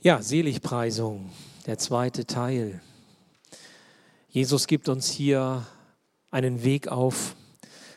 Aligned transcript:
Ja, 0.00 0.22
Seligpreisung, 0.22 1.28
der 1.66 1.76
zweite 1.76 2.24
Teil. 2.24 2.80
Jesus 4.28 4.68
gibt 4.68 4.88
uns 4.88 5.10
hier 5.10 5.66
einen 6.30 6.62
Weg 6.62 6.86
auf 6.86 7.34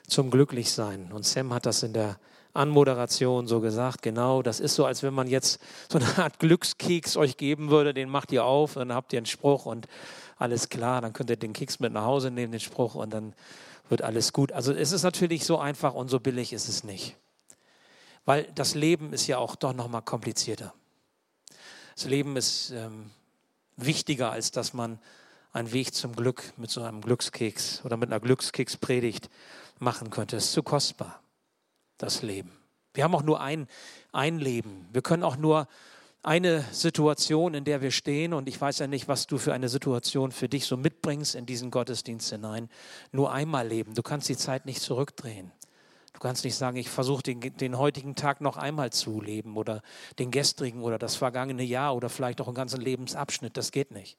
zum 0.08 0.32
Glücklichsein. 0.32 1.12
Und 1.12 1.28
Sam 1.28 1.54
hat 1.54 1.68
das 1.68 1.84
in 1.84 1.94
der 1.94 2.18
Anmoderation 2.54 3.46
so 3.46 3.62
gesagt, 3.62 4.02
genau, 4.02 4.42
das 4.42 4.60
ist 4.60 4.74
so, 4.74 4.86
als 4.86 5.04
wenn 5.04 5.14
man 5.14 5.28
jetzt 5.28 5.62
so 5.92 6.00
eine 6.00 6.18
Art 6.18 6.40
Glückskeks 6.40 7.18
euch 7.18 7.38
geben 7.38 7.70
würde, 7.70 7.94
den 7.94 8.10
macht 8.10 8.32
ihr 8.32 8.46
auf, 8.46 8.74
dann 8.74 8.92
habt 8.92 9.14
ihr 9.14 9.20
einen 9.20 9.28
Spruch 9.28 9.68
und 9.68 9.88
alles 10.40 10.70
klar, 10.70 11.02
dann 11.02 11.14
könnt 11.14 11.30
ihr 11.30 11.38
den 11.38 11.54
Keks 11.54 11.80
mit 11.80 11.94
nach 11.94 12.06
Hause 12.06 12.32
nehmen, 12.32 12.52
den 12.52 12.62
Spruch, 12.62 12.96
und 12.96 13.12
dann 13.12 13.36
wird 13.90 14.02
alles 14.02 14.34
gut. 14.34 14.54
Also 14.54 14.74
es 14.74 14.92
ist 14.92 15.04
natürlich 15.04 15.46
so 15.46 15.60
einfach 15.60 15.94
und 15.94 16.10
so 16.10 16.20
billig 16.20 16.52
ist 16.52 16.68
es 16.68 16.84
nicht. 16.84 17.16
Weil 18.26 18.48
das 18.56 18.74
Leben 18.74 19.14
ist 19.14 19.28
ja 19.28 19.38
auch 19.38 19.56
doch 19.56 19.74
nochmal 19.74 20.02
komplizierter. 20.02 20.74
Das 21.96 22.06
Leben 22.06 22.38
ist 22.38 22.72
ähm, 22.72 23.12
wichtiger, 23.78 24.32
als 24.32 24.52
dass 24.52 24.74
man 24.74 25.00
einen 25.54 25.72
Weg 25.74 25.94
zum 25.94 26.16
Glück 26.16 26.54
mit 26.58 26.70
so 26.70 26.82
einem 26.84 27.02
Glückskeks 27.02 27.84
oder 27.84 27.98
mit 27.98 28.10
einer 28.10 28.20
Glückskekspredigt 28.20 29.30
machen 29.80 30.10
könnte. 30.10 30.38
Es 30.38 30.46
ist 30.46 30.54
zu 30.54 30.64
kostbar, 30.64 31.22
das 31.98 32.22
Leben. 32.22 32.52
Wir 32.94 33.04
haben 33.04 33.16
auch 33.16 33.24
nur 33.24 33.42
ein, 33.42 33.68
ein 34.12 34.40
Leben. 34.40 34.88
Wir 34.92 35.02
können 35.02 35.24
auch 35.24 35.38
nur 35.38 35.68
eine 36.24 36.64
Situation, 36.72 37.54
in 37.54 37.64
der 37.64 37.82
wir 37.82 37.92
stehen, 37.92 38.34
und 38.34 38.48
ich 38.48 38.60
weiß 38.60 38.80
ja 38.80 38.88
nicht, 38.88 39.08
was 39.08 39.28
du 39.28 39.38
für 39.38 39.54
eine 39.54 39.70
Situation 39.70 40.32
für 40.32 40.48
dich 40.48 40.66
so 40.66 40.78
mitbringst 40.78 41.36
in 41.36 41.46
diesen 41.46 41.72
Gottesdienst 41.72 42.30
hinein, 42.30 42.70
nur 43.12 43.32
einmal 43.32 43.68
leben. 43.68 43.96
Du 43.96 44.04
kannst 44.04 44.30
die 44.30 44.38
Zeit 44.38 44.66
nicht 44.66 44.82
zurückdrehen. 44.82 45.52
Du 46.14 46.20
kannst 46.20 46.44
nicht 46.44 46.56
sagen, 46.56 46.78
ich 46.78 46.90
versuche 46.90 47.24
den, 47.24 47.40
den 47.40 47.78
heutigen 47.78 48.16
Tag 48.16 48.42
noch 48.42 48.58
einmal 48.58 48.92
zu 48.92 49.22
leben 49.22 49.58
oder 49.58 49.82
den 50.20 50.32
gestrigen 50.32 50.82
oder 50.82 51.00
das 51.00 51.16
vergangene 51.16 51.64
Jahr 51.64 51.96
oder 51.96 52.10
vielleicht 52.10 52.42
auch 52.42 52.48
einen 52.48 52.56
ganzen 52.56 52.82
Lebensabschnitt. 52.82 53.58
Das 53.58 53.72
geht 53.72 53.92
nicht. 53.92 54.18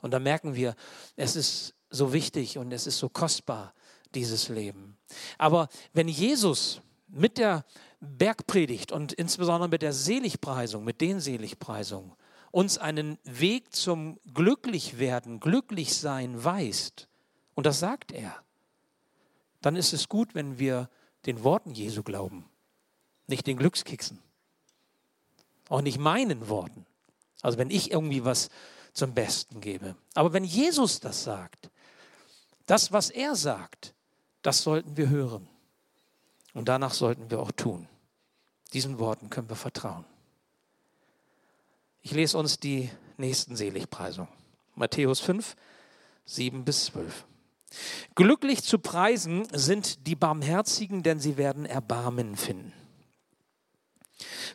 Und 0.00 0.12
da 0.12 0.18
merken 0.18 0.54
wir, 0.54 0.74
es 1.16 1.36
ist 1.36 1.74
so 1.90 2.12
wichtig 2.12 2.58
und 2.58 2.72
es 2.72 2.86
ist 2.86 2.98
so 2.98 3.08
kostbar, 3.08 3.72
dieses 4.14 4.48
Leben. 4.48 4.96
Aber 5.38 5.68
wenn 5.92 6.08
Jesus 6.08 6.80
mit 7.08 7.38
der 7.38 7.64
Bergpredigt 8.00 8.90
und 8.90 9.12
insbesondere 9.12 9.68
mit 9.68 9.82
der 9.82 9.92
Seligpreisung, 9.92 10.84
mit 10.84 11.00
den 11.00 11.20
Seligpreisungen, 11.20 12.12
uns 12.50 12.78
einen 12.78 13.18
Weg 13.24 13.74
zum 13.74 14.18
Glücklichwerden, 14.34 15.40
Glücklichsein 15.40 16.42
weist, 16.42 17.08
und 17.54 17.64
das 17.64 17.78
sagt 17.78 18.12
er, 18.12 18.34
dann 19.60 19.76
ist 19.76 19.92
es 19.92 20.08
gut, 20.08 20.34
wenn 20.34 20.58
wir 20.58 20.88
den 21.26 21.44
Worten 21.44 21.72
Jesu 21.72 22.02
glauben, 22.02 22.44
nicht 23.26 23.46
den 23.46 23.56
Glückskeksen, 23.56 24.18
auch 25.68 25.80
nicht 25.80 25.98
meinen 25.98 26.48
Worten. 26.48 26.86
Also 27.40 27.58
wenn 27.58 27.70
ich 27.70 27.90
irgendwie 27.90 28.24
was 28.24 28.50
zum 28.92 29.14
Besten 29.14 29.60
gebe. 29.60 29.96
Aber 30.14 30.32
wenn 30.32 30.44
Jesus 30.44 31.00
das 31.00 31.24
sagt, 31.24 31.70
das, 32.66 32.92
was 32.92 33.10
er 33.10 33.34
sagt, 33.34 33.94
das 34.42 34.62
sollten 34.62 34.96
wir 34.96 35.08
hören. 35.08 35.48
Und 36.54 36.68
danach 36.68 36.92
sollten 36.92 37.30
wir 37.30 37.40
auch 37.40 37.52
tun. 37.52 37.88
Diesen 38.72 38.98
Worten 38.98 39.30
können 39.30 39.48
wir 39.48 39.56
vertrauen. 39.56 40.04
Ich 42.02 42.12
lese 42.12 42.36
uns 42.36 42.58
die 42.58 42.90
nächsten 43.16 43.56
Seligpreisungen. 43.56 44.32
Matthäus 44.74 45.20
5, 45.20 45.56
7 46.24 46.64
bis 46.64 46.86
12. 46.86 47.24
Glücklich 48.14 48.62
zu 48.62 48.78
preisen 48.78 49.46
sind 49.52 50.06
die 50.06 50.16
Barmherzigen, 50.16 51.02
denn 51.02 51.20
sie 51.20 51.36
werden 51.36 51.64
Erbarmen 51.64 52.36
finden. 52.36 52.72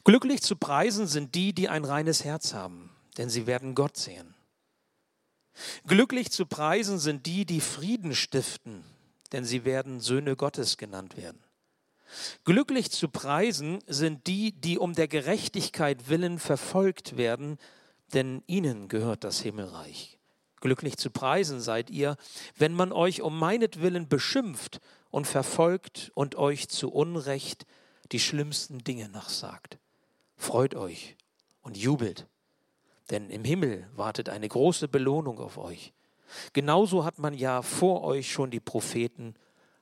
Glücklich 0.04 0.42
zu 0.42 0.56
preisen 0.56 1.08
sind 1.08 1.36
die, 1.36 1.54
die 1.54 1.70
ein 1.70 1.86
reines 1.86 2.24
Herz 2.24 2.54
haben, 2.54 2.92
denn 3.18 3.30
sie 3.30 3.48
werden 3.48 3.76
Gott 3.76 3.98
sehen. 3.98 4.36
Glücklich 5.88 6.32
zu 6.32 6.46
preisen 6.46 7.00
sind 7.00 7.26
die, 7.26 7.46
die 7.46 7.62
Frieden 7.62 8.14
stiften, 8.14 8.84
denn 9.32 9.44
sie 9.44 9.66
werden 9.66 10.00
Söhne 10.00 10.36
Gottes 10.36 10.78
genannt 10.78 11.18
werden. 11.18 11.44
Glücklich 12.46 12.92
zu 12.92 13.10
preisen 13.10 13.80
sind 13.88 14.28
die, 14.28 14.54
die 14.54 14.78
um 14.78 14.94
der 14.94 15.08
Gerechtigkeit 15.08 16.10
willen 16.10 16.40
verfolgt 16.40 17.18
werden, 17.18 17.58
denn 18.14 18.44
ihnen 18.48 18.88
gehört 18.88 19.24
das 19.24 19.42
Himmelreich. 19.42 20.17
Glücklich 20.60 20.98
zu 20.98 21.12
preisen 21.12 21.60
seid 21.60 21.90
ihr, 21.90 22.18
wenn 22.56 22.74
man 22.74 22.92
euch 22.92 23.22
um 23.22 23.38
meinetwillen 23.38 24.08
beschimpft 24.08 24.80
und 25.12 25.28
verfolgt 25.28 26.12
und 26.16 26.36
euch 26.36 26.68
zu 26.70 26.92
Unrecht 26.92 27.66
die 28.12 28.20
schlimmsten 28.20 28.84
Dinge 28.84 29.10
nachsagt. 29.10 29.78
Freut 30.36 30.76
euch 30.76 31.16
und 31.62 31.78
jubelt, 31.78 32.28
denn 33.10 33.30
im 33.30 33.44
Himmel 33.44 33.88
wartet 33.96 34.30
eine 34.30 34.48
große 34.48 34.88
Belohnung 34.88 35.40
auf 35.40 35.58
euch. 35.58 35.94
Genauso 36.54 37.06
hat 37.06 37.20
man 37.20 37.34
ja 37.34 37.62
vor 37.62 38.04
euch 38.04 38.32
schon 38.32 38.52
die 38.52 38.60
Propheten 38.60 39.36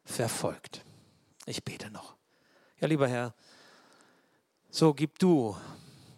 verfolgt. 0.03 0.83
Ich 1.45 1.63
bete 1.63 1.89
noch. 1.89 2.15
Ja, 2.79 2.87
lieber 2.87 3.07
Herr, 3.07 3.33
so 4.69 4.93
gib 4.93 5.19
du 5.19 5.55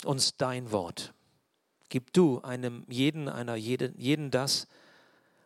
uns 0.04 0.36
dein 0.38 0.72
Wort. 0.72 1.14
Gib 1.90 2.12
du 2.14 2.42
einem 2.42 2.86
jeden, 2.90 3.30
einer, 3.30 3.56
jeden, 3.56 3.98
jeden 3.98 4.30
das, 4.30 4.68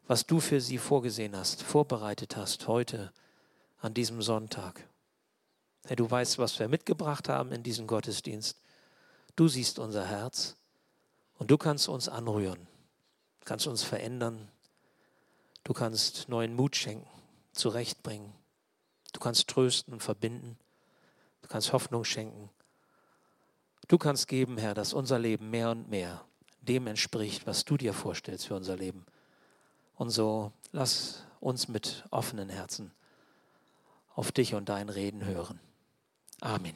was 0.08 0.26
du 0.26 0.40
für 0.40 0.60
sie 0.60 0.80
vorgesehen 0.80 1.36
hast, 1.36 1.62
vorbereitet 1.62 2.36
hast 2.36 2.68
heute 2.68 3.14
an 3.80 3.94
diesem 3.94 4.22
Sonntag. 4.22 4.88
Herr, 5.86 5.96
du 5.96 6.10
weißt, 6.10 6.40
was 6.40 6.58
wir 6.60 6.68
mitgebracht 6.68 7.30
haben 7.30 7.52
in 7.52 7.64
diesen 7.64 7.88
Gottesdienst. 7.88 8.60
Du 9.36 9.48
siehst 9.48 9.78
unser 9.80 10.06
Herz 10.06 10.56
und 11.38 11.52
du 11.52 11.58
kannst 11.58 11.88
uns 11.88 12.10
anrühren, 12.10 12.68
kannst 13.46 13.68
uns 13.68 13.84
verändern. 13.84 14.50
Du 15.64 15.74
kannst 15.74 16.28
neuen 16.28 16.56
Mut 16.56 16.76
schenken, 16.76 17.08
zurechtbringen. 17.52 18.34
Du 19.14 19.20
kannst 19.20 19.48
trösten 19.48 19.94
und 19.94 20.02
verbinden. 20.02 20.58
Du 21.44 21.48
kannst 21.48 21.72
Hoffnung 21.72 22.04
schenken. 22.04 22.50
Du 23.88 23.98
kannst 23.98 24.28
geben, 24.28 24.58
Herr, 24.58 24.74
dass 24.74 24.94
unser 24.94 25.20
Leben 25.20 25.52
mehr 25.52 25.70
und 25.70 25.88
mehr 25.90 26.26
dem 26.62 26.88
entspricht, 26.88 27.46
was 27.48 27.66
du 27.66 27.78
dir 27.78 27.94
vorstellst 27.94 28.48
für 28.48 28.56
unser 28.56 28.78
Leben. 28.78 29.06
Und 29.96 30.10
so 30.10 30.52
lass 30.72 31.26
uns 31.40 31.68
mit 31.68 32.06
offenen 32.12 32.50
Herzen 32.50 32.92
auf 34.16 34.32
dich 34.32 34.54
und 34.54 34.70
dein 34.70 34.90
Reden 34.90 35.26
hören. 35.26 35.60
Amen. 36.42 36.76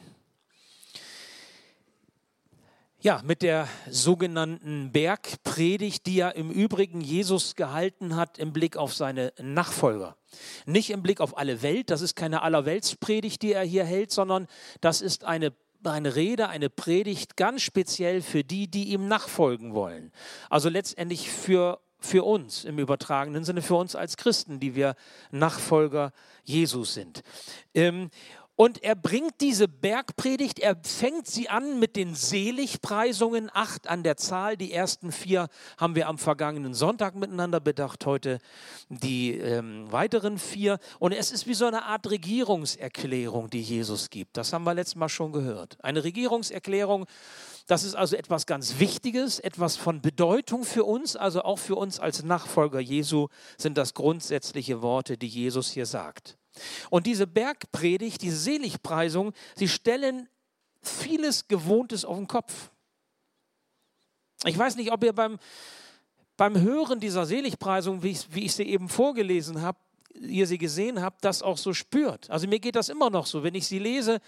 Ja, 3.05 3.21
mit 3.23 3.43
der 3.43 3.67
sogenannten 3.87 4.91
Bergpredigt, 4.91 6.07
die 6.07 6.15
ja 6.15 6.29
im 6.29 6.49
Übrigen 6.49 7.01
Jesus 7.01 7.55
gehalten 7.55 8.15
hat 8.15 8.39
im 8.39 8.51
Blick 8.51 8.77
auf 8.77 8.95
seine 8.95 9.31
Nachfolger. 9.39 10.17
Nicht 10.65 10.89
im 10.89 11.03
Blick 11.03 11.21
auf 11.21 11.37
alle 11.37 11.61
Welt, 11.61 11.91
das 11.91 12.01
ist 12.01 12.15
keine 12.15 12.41
Allerweltspredigt, 12.41 13.43
die 13.43 13.53
er 13.53 13.63
hier 13.63 13.85
hält, 13.85 14.11
sondern 14.11 14.47
das 14.81 15.01
ist 15.01 15.23
eine 15.23 15.53
eine 15.83 16.15
Rede, 16.15 16.49
eine 16.49 16.69
Predigt 16.69 17.37
ganz 17.37 17.61
speziell 17.61 18.21
für 18.21 18.43
die, 18.43 18.67
die 18.67 18.93
ihm 18.93 19.07
nachfolgen 19.07 19.73
wollen. 19.73 20.11
Also 20.49 20.69
letztendlich 20.69 21.29
für, 21.29 21.79
für 21.99 22.23
uns 22.23 22.63
im 22.65 22.79
übertragenen 22.79 23.43
Sinne, 23.43 23.61
für 23.61 23.75
uns 23.75 23.95
als 23.95 24.17
Christen, 24.17 24.59
die 24.59 24.75
wir 24.75 24.95
Nachfolger 25.31 26.11
Jesus 26.43 26.93
sind. 26.93 27.23
Ähm, 27.73 28.09
und 28.57 28.83
er 28.83 28.95
bringt 28.95 29.41
diese 29.41 29.67
Bergpredigt, 29.67 30.59
er 30.59 30.77
fängt 30.81 31.27
sie 31.27 31.49
an 31.49 31.77
mit 31.77 31.97
den 31.97 32.15
Seligpreisungen, 32.15 33.49
acht 33.53 33.89
an 33.89 34.01
der 34.01 34.15
Zahl. 34.15 34.55
Die 34.55 34.71
ersten 34.71 35.11
vier 35.11 35.49
haben 35.77 35.95
wir 35.95 36.07
am 36.07 36.17
vergangenen 36.17 36.73
Sonntag 36.73 37.15
miteinander 37.15 37.59
bedacht, 37.59 38.05
heute 38.05 38.39
die 38.87 39.37
ähm, 39.37 39.91
weiteren 39.91 40.37
vier. 40.37 40.79
Und 40.99 41.11
es 41.11 41.33
ist 41.33 41.47
wie 41.47 41.53
so 41.53 41.65
eine 41.65 41.83
Art 41.83 42.09
Regierungserklärung, 42.09 43.49
die 43.49 43.61
Jesus 43.61 44.09
gibt. 44.09 44.37
Das 44.37 44.53
haben 44.53 44.63
wir 44.63 44.73
letztes 44.73 44.95
Mal 44.95 45.09
schon 45.09 45.33
gehört. 45.33 45.77
Eine 45.83 46.05
Regierungserklärung, 46.05 47.07
das 47.67 47.83
ist 47.83 47.95
also 47.95 48.15
etwas 48.15 48.45
ganz 48.45 48.79
Wichtiges, 48.79 49.39
etwas 49.39 49.75
von 49.75 50.01
Bedeutung 50.01 50.63
für 50.63 50.85
uns, 50.85 51.17
also 51.17 51.41
auch 51.41 51.59
für 51.59 51.75
uns 51.75 51.99
als 51.99 52.23
Nachfolger 52.23 52.79
Jesu 52.79 53.27
sind 53.57 53.77
das 53.77 53.93
grundsätzliche 53.93 54.81
Worte, 54.81 55.17
die 55.17 55.27
Jesus 55.27 55.71
hier 55.71 55.85
sagt. 55.85 56.37
Und 56.89 57.05
diese 57.05 57.27
Bergpredigt, 57.27 58.21
diese 58.21 58.37
Seligpreisung, 58.37 59.33
sie 59.55 59.67
stellen 59.67 60.29
vieles 60.81 61.47
Gewohntes 61.47 62.05
auf 62.05 62.17
den 62.17 62.27
Kopf. 62.27 62.69
Ich 64.45 64.57
weiß 64.57 64.75
nicht, 64.75 64.91
ob 64.91 65.03
ihr 65.03 65.13
beim, 65.13 65.39
beim 66.37 66.59
Hören 66.59 66.99
dieser 66.99 67.25
Seligpreisung, 67.25 68.03
wie 68.03 68.11
ich, 68.11 68.33
wie 68.33 68.45
ich 68.45 68.53
sie 68.53 68.63
eben 68.63 68.89
vorgelesen 68.89 69.61
habe, 69.61 69.79
ihr 70.13 70.47
sie 70.47 70.57
gesehen 70.57 71.01
habt, 71.01 71.25
das 71.25 71.41
auch 71.41 71.57
so 71.57 71.73
spürt. 71.73 72.29
Also 72.29 72.47
mir 72.47 72.59
geht 72.59 72.75
das 72.75 72.89
immer 72.89 73.09
noch 73.09 73.25
so, 73.25 73.43
wenn 73.43 73.55
ich 73.55 73.67
sie 73.67 73.79
lese. 73.79 74.19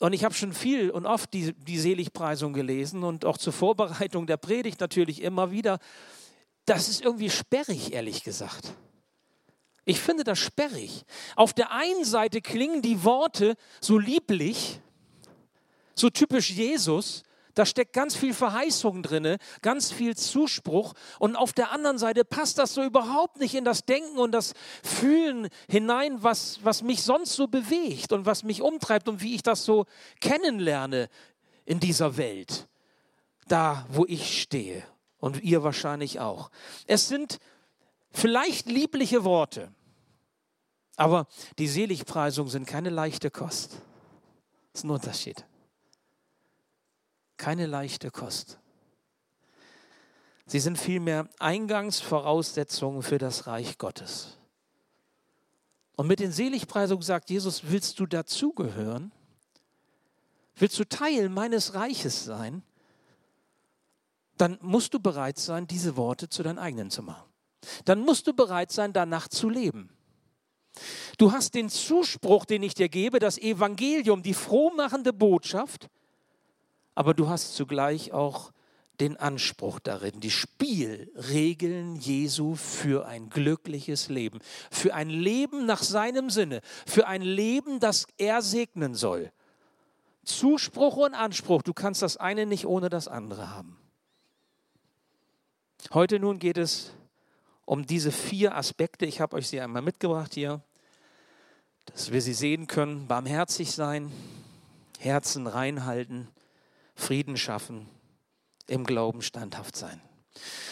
Und 0.00 0.12
ich 0.12 0.24
habe 0.24 0.34
schon 0.34 0.52
viel 0.52 0.90
und 0.90 1.06
oft 1.06 1.32
die, 1.32 1.52
die 1.54 1.78
Seligpreisung 1.78 2.52
gelesen 2.52 3.02
und 3.02 3.24
auch 3.24 3.38
zur 3.38 3.52
Vorbereitung 3.52 4.26
der 4.26 4.36
Predigt 4.36 4.80
natürlich 4.80 5.22
immer 5.22 5.50
wieder. 5.50 5.78
Das 6.66 6.88
ist 6.88 7.02
irgendwie 7.02 7.30
sperrig, 7.30 7.92
ehrlich 7.92 8.22
gesagt. 8.22 8.72
Ich 9.86 10.00
finde 10.00 10.24
das 10.24 10.38
sperrig. 10.38 11.04
Auf 11.36 11.54
der 11.54 11.70
einen 11.70 12.04
Seite 12.04 12.42
klingen 12.42 12.82
die 12.82 13.04
Worte 13.04 13.54
so 13.80 13.96
lieblich, 13.98 14.80
so 15.94 16.10
typisch 16.10 16.50
Jesus, 16.50 17.22
Da 17.56 17.64
steckt 17.64 17.94
ganz 17.94 18.14
viel 18.14 18.34
Verheißung 18.34 19.02
drin, 19.02 19.38
ganz 19.62 19.90
viel 19.90 20.14
Zuspruch. 20.14 20.92
Und 21.18 21.36
auf 21.36 21.54
der 21.54 21.72
anderen 21.72 21.96
Seite 21.96 22.22
passt 22.22 22.58
das 22.58 22.74
so 22.74 22.82
überhaupt 22.82 23.40
nicht 23.40 23.54
in 23.54 23.64
das 23.64 23.86
Denken 23.86 24.18
und 24.18 24.32
das 24.32 24.52
Fühlen 24.84 25.48
hinein, 25.66 26.22
was, 26.22 26.60
was 26.62 26.82
mich 26.82 27.02
sonst 27.02 27.32
so 27.32 27.46
bewegt 27.46 28.12
und 28.12 28.26
was 28.26 28.42
mich 28.42 28.60
umtreibt 28.60 29.08
und 29.08 29.22
wie 29.22 29.34
ich 29.34 29.42
das 29.42 29.64
so 29.64 29.86
kennenlerne 30.20 31.08
in 31.64 31.80
dieser 31.80 32.18
Welt, 32.18 32.68
da 33.48 33.86
wo 33.88 34.04
ich 34.06 34.42
stehe 34.42 34.82
und 35.18 35.42
ihr 35.42 35.62
wahrscheinlich 35.62 36.20
auch. 36.20 36.50
Es 36.86 37.08
sind 37.08 37.38
vielleicht 38.16 38.66
liebliche 38.66 39.24
Worte, 39.24 39.72
aber 40.96 41.26
die 41.58 41.68
Seligpreisungen 41.68 42.50
sind 42.50 42.66
keine 42.66 42.90
leichte 42.90 43.30
Kost. 43.30 43.82
Das 44.72 44.80
ist 44.80 44.84
ein 44.84 44.90
Unterschied. 44.90 45.44
Keine 47.36 47.66
leichte 47.66 48.10
Kost. 48.10 48.58
Sie 50.46 50.60
sind 50.60 50.78
vielmehr 50.78 51.28
Eingangsvoraussetzungen 51.38 53.02
für 53.02 53.18
das 53.18 53.46
Reich 53.46 53.78
Gottes. 53.78 54.38
Und 55.96 56.06
mit 56.06 56.20
den 56.20 56.32
Seligpreisungen 56.32 57.02
sagt 57.02 57.30
Jesus, 57.30 57.62
willst 57.64 57.98
du 57.98 58.06
dazugehören? 58.06 59.12
Willst 60.54 60.78
du 60.78 60.84
Teil 60.84 61.28
meines 61.28 61.74
Reiches 61.74 62.24
sein? 62.24 62.62
Dann 64.38 64.58
musst 64.60 64.94
du 64.94 65.00
bereit 65.00 65.38
sein, 65.38 65.66
diese 65.66 65.96
Worte 65.96 66.28
zu 66.28 66.42
deinen 66.42 66.58
eigenen 66.58 66.90
zu 66.90 67.02
machen. 67.02 67.25
Dann 67.84 68.00
musst 68.00 68.26
du 68.26 68.32
bereit 68.32 68.72
sein, 68.72 68.92
danach 68.92 69.28
zu 69.28 69.48
leben. 69.48 69.90
Du 71.18 71.32
hast 71.32 71.54
den 71.54 71.70
Zuspruch, 71.70 72.44
den 72.44 72.62
ich 72.62 72.74
dir 72.74 72.88
gebe, 72.88 73.18
das 73.18 73.38
Evangelium, 73.38 74.22
die 74.22 74.34
frohmachende 74.34 75.12
Botschaft, 75.12 75.88
aber 76.94 77.14
du 77.14 77.28
hast 77.28 77.54
zugleich 77.54 78.12
auch 78.12 78.52
den 79.00 79.16
Anspruch 79.16 79.78
darin, 79.78 80.20
die 80.20 80.30
Spielregeln 80.30 81.96
Jesu 81.96 82.54
für 82.54 83.06
ein 83.06 83.28
glückliches 83.28 84.08
Leben, 84.08 84.38
für 84.70 84.94
ein 84.94 85.10
Leben 85.10 85.66
nach 85.66 85.82
seinem 85.82 86.30
Sinne, 86.30 86.60
für 86.86 87.06
ein 87.06 87.22
Leben, 87.22 87.80
das 87.80 88.06
er 88.16 88.40
segnen 88.42 88.94
soll. 88.94 89.32
Zuspruch 90.24 90.96
und 90.96 91.14
Anspruch, 91.14 91.62
du 91.62 91.72
kannst 91.72 92.02
das 92.02 92.16
eine 92.16 92.46
nicht 92.46 92.66
ohne 92.66 92.88
das 92.88 93.06
andere 93.06 93.50
haben. 93.50 93.78
Heute 95.92 96.18
nun 96.18 96.38
geht 96.38 96.58
es 96.58 96.92
um 97.66 97.84
diese 97.84 98.10
vier 98.10 98.56
Aspekte. 98.56 99.04
Ich 99.04 99.20
habe 99.20 99.36
euch 99.36 99.48
sie 99.48 99.60
einmal 99.60 99.82
mitgebracht 99.82 100.32
hier, 100.32 100.62
dass 101.84 102.10
wir 102.10 102.22
sie 102.22 102.32
sehen 102.32 102.66
können. 102.66 103.06
Barmherzig 103.06 103.72
sein, 103.72 104.10
Herzen 104.98 105.46
reinhalten, 105.46 106.28
Frieden 106.94 107.36
schaffen, 107.36 107.86
im 108.66 108.84
Glauben 108.84 109.20
standhaft 109.20 109.76
sein. 109.76 110.00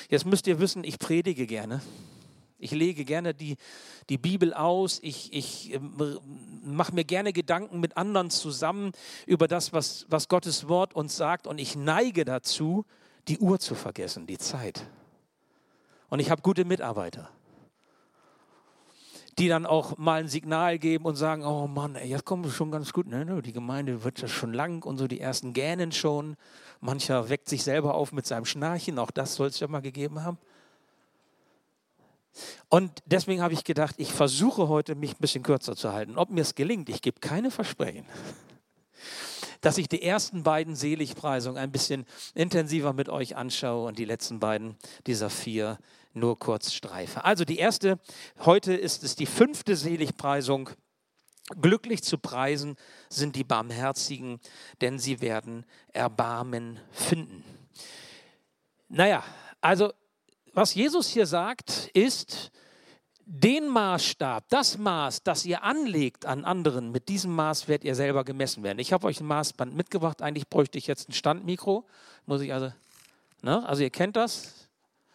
Jetzt 0.09 0.25
müsst 0.25 0.47
ihr 0.47 0.59
wissen, 0.59 0.85
ich 0.85 0.99
predige 0.99 1.47
gerne. 1.47 1.83
Ich 2.59 2.71
lege 2.71 3.05
gerne 3.05 3.35
die, 3.35 3.57
die 4.09 4.17
Bibel 4.17 4.55
aus. 4.55 5.01
Ich, 5.03 5.33
ich 5.33 5.75
äh, 5.75 5.81
mache 6.63 6.95
mir 6.95 7.05
gerne 7.05 7.33
Gedanken 7.33 7.81
mit 7.81 7.97
anderen 7.97 8.31
zusammen 8.31 8.93
über 9.27 9.49
das, 9.49 9.73
was, 9.73 10.07
was 10.09 10.29
Gottes 10.29 10.69
Wort 10.69 10.95
uns 10.95 11.17
sagt. 11.17 11.47
Und 11.47 11.59
ich 11.59 11.77
neige 11.77 12.25
dazu, 12.25 12.85
die 13.29 13.39
Uhr 13.39 13.59
zu 13.59 13.75
vergessen, 13.75 14.27
die 14.27 14.39
Zeit. 14.39 14.87
Und 16.15 16.21
ich 16.21 16.31
habe 16.31 16.43
gute 16.43 16.65
Mitarbeiter, 16.65 17.29
die 19.37 19.49
dann 19.49 19.67
auch 19.67 19.99
mal 19.99 20.21
ein 20.21 20.29
Signal 20.29 20.79
geben 20.79 21.07
und 21.07 21.17
sagen, 21.17 21.43
oh 21.43 21.67
Mann, 21.67 21.97
ey, 21.97 22.09
jetzt 22.09 22.25
kommen 22.25 22.45
wir 22.45 22.53
schon 22.53 22.71
ganz 22.71 22.93
gut. 22.93 23.09
Ne? 23.09 23.43
Die 23.43 23.53
Gemeinde 23.53 24.05
wird 24.05 24.21
ja 24.21 24.29
schon 24.29 24.53
lang 24.53 24.85
und 24.85 24.97
so, 24.97 25.09
die 25.09 25.19
ersten 25.19 25.55
gähnen 25.55 25.91
schon. 25.91 26.37
Mancher 26.81 27.31
weckt 27.31 27.49
sich 27.49 27.65
selber 27.65 27.95
auf 27.95 28.13
mit 28.13 28.27
seinem 28.27 28.45
Schnarchen, 28.45 29.01
auch 29.01 29.11
das 29.11 29.35
soll 29.35 29.49
es 29.49 29.59
ja 29.59 29.67
mal 29.67 29.83
gegeben 29.83 30.23
haben. 30.23 30.39
Und 32.69 32.93
deswegen 33.07 33.43
habe 33.43 33.55
ich 33.55 33.65
gedacht, 33.65 33.97
ich 33.99 34.13
versuche 34.13 34.69
heute, 34.69 34.95
mich 34.95 35.15
ein 35.15 35.21
bisschen 35.21 35.43
kürzer 35.43 35.75
zu 35.75 35.93
halten. 35.93 36.17
Ob 36.17 36.31
mir 36.31 36.43
es 36.43 36.55
gelingt, 36.55 36.89
ich 36.91 37.03
gebe 37.03 37.19
keine 37.19 37.51
Versprechen 37.51 38.07
dass 39.65 39.79
ich 39.79 39.89
die 39.89 40.03
ersten 40.03 40.43
beiden 40.43 40.77
Seligpreisungen 40.77 41.57
ein 41.57 41.73
bisschen 41.73 42.05
intensiver 42.35 42.93
mit 42.93 43.09
euch 43.09 43.35
anschaue 43.35 43.89
und 43.89 43.99
die 43.99 44.05
letzten 44.05 44.39
beiden 44.39 44.77
dieser 45.07 45.31
vier 45.31 45.79
nur 46.15 46.39
kurz 46.39 46.73
streife. 46.73 47.25
Also 47.25 47.45
die 47.45 47.59
erste, 47.59 47.99
heute 48.45 48.75
ist 48.75 49.05
es 49.05 49.17
die 49.17 49.27
fünfte 49.27 49.77
Seligpreisung. 49.77 50.71
Glücklich 51.61 52.03
zu 52.03 52.17
preisen 52.17 52.77
sind 53.11 53.37
die 53.37 53.45
Barmherzigen, 53.45 54.41
denn 54.81 54.99
sie 54.99 55.21
werden 55.21 55.67
Erbarmen 55.93 56.81
finden. 56.91 57.45
Naja, 58.89 59.23
also 59.61 59.93
was 60.55 60.75
Jesus 60.75 61.09
hier 61.09 61.27
sagt, 61.27 61.91
ist, 61.93 62.51
den 63.27 63.69
Maßstab, 63.69 64.49
das 64.51 64.79
Maß, 64.79 65.23
das 65.23 65.45
ihr 65.47 65.63
anlegt 65.63 66.27
an 66.27 66.45
anderen, 66.45 66.91
mit 66.93 67.09
diesem 67.09 67.35
Maß 67.35 67.69
werdet 67.69 67.85
ihr 67.85 67.95
selber 67.95 68.23
gemessen 68.25 68.63
werden. 68.63 68.79
Ich 68.79 68.93
habe 68.93 69.07
euch 69.07 69.21
ein 69.21 69.27
Maßband 69.27 69.75
mitgebracht. 69.75 70.21
Eigentlich 70.21 70.49
bräuchte 70.49 70.77
ich 70.79 70.87
jetzt 70.87 71.09
ein 71.09 71.13
Standmikro. 71.13 71.87
Muss 72.27 72.43
ich 72.43 72.53
also, 72.53 72.73
ne? 73.43 73.67
also 73.67 73.83
ihr 73.83 73.91
kennt 73.91 74.17
das, 74.17 74.64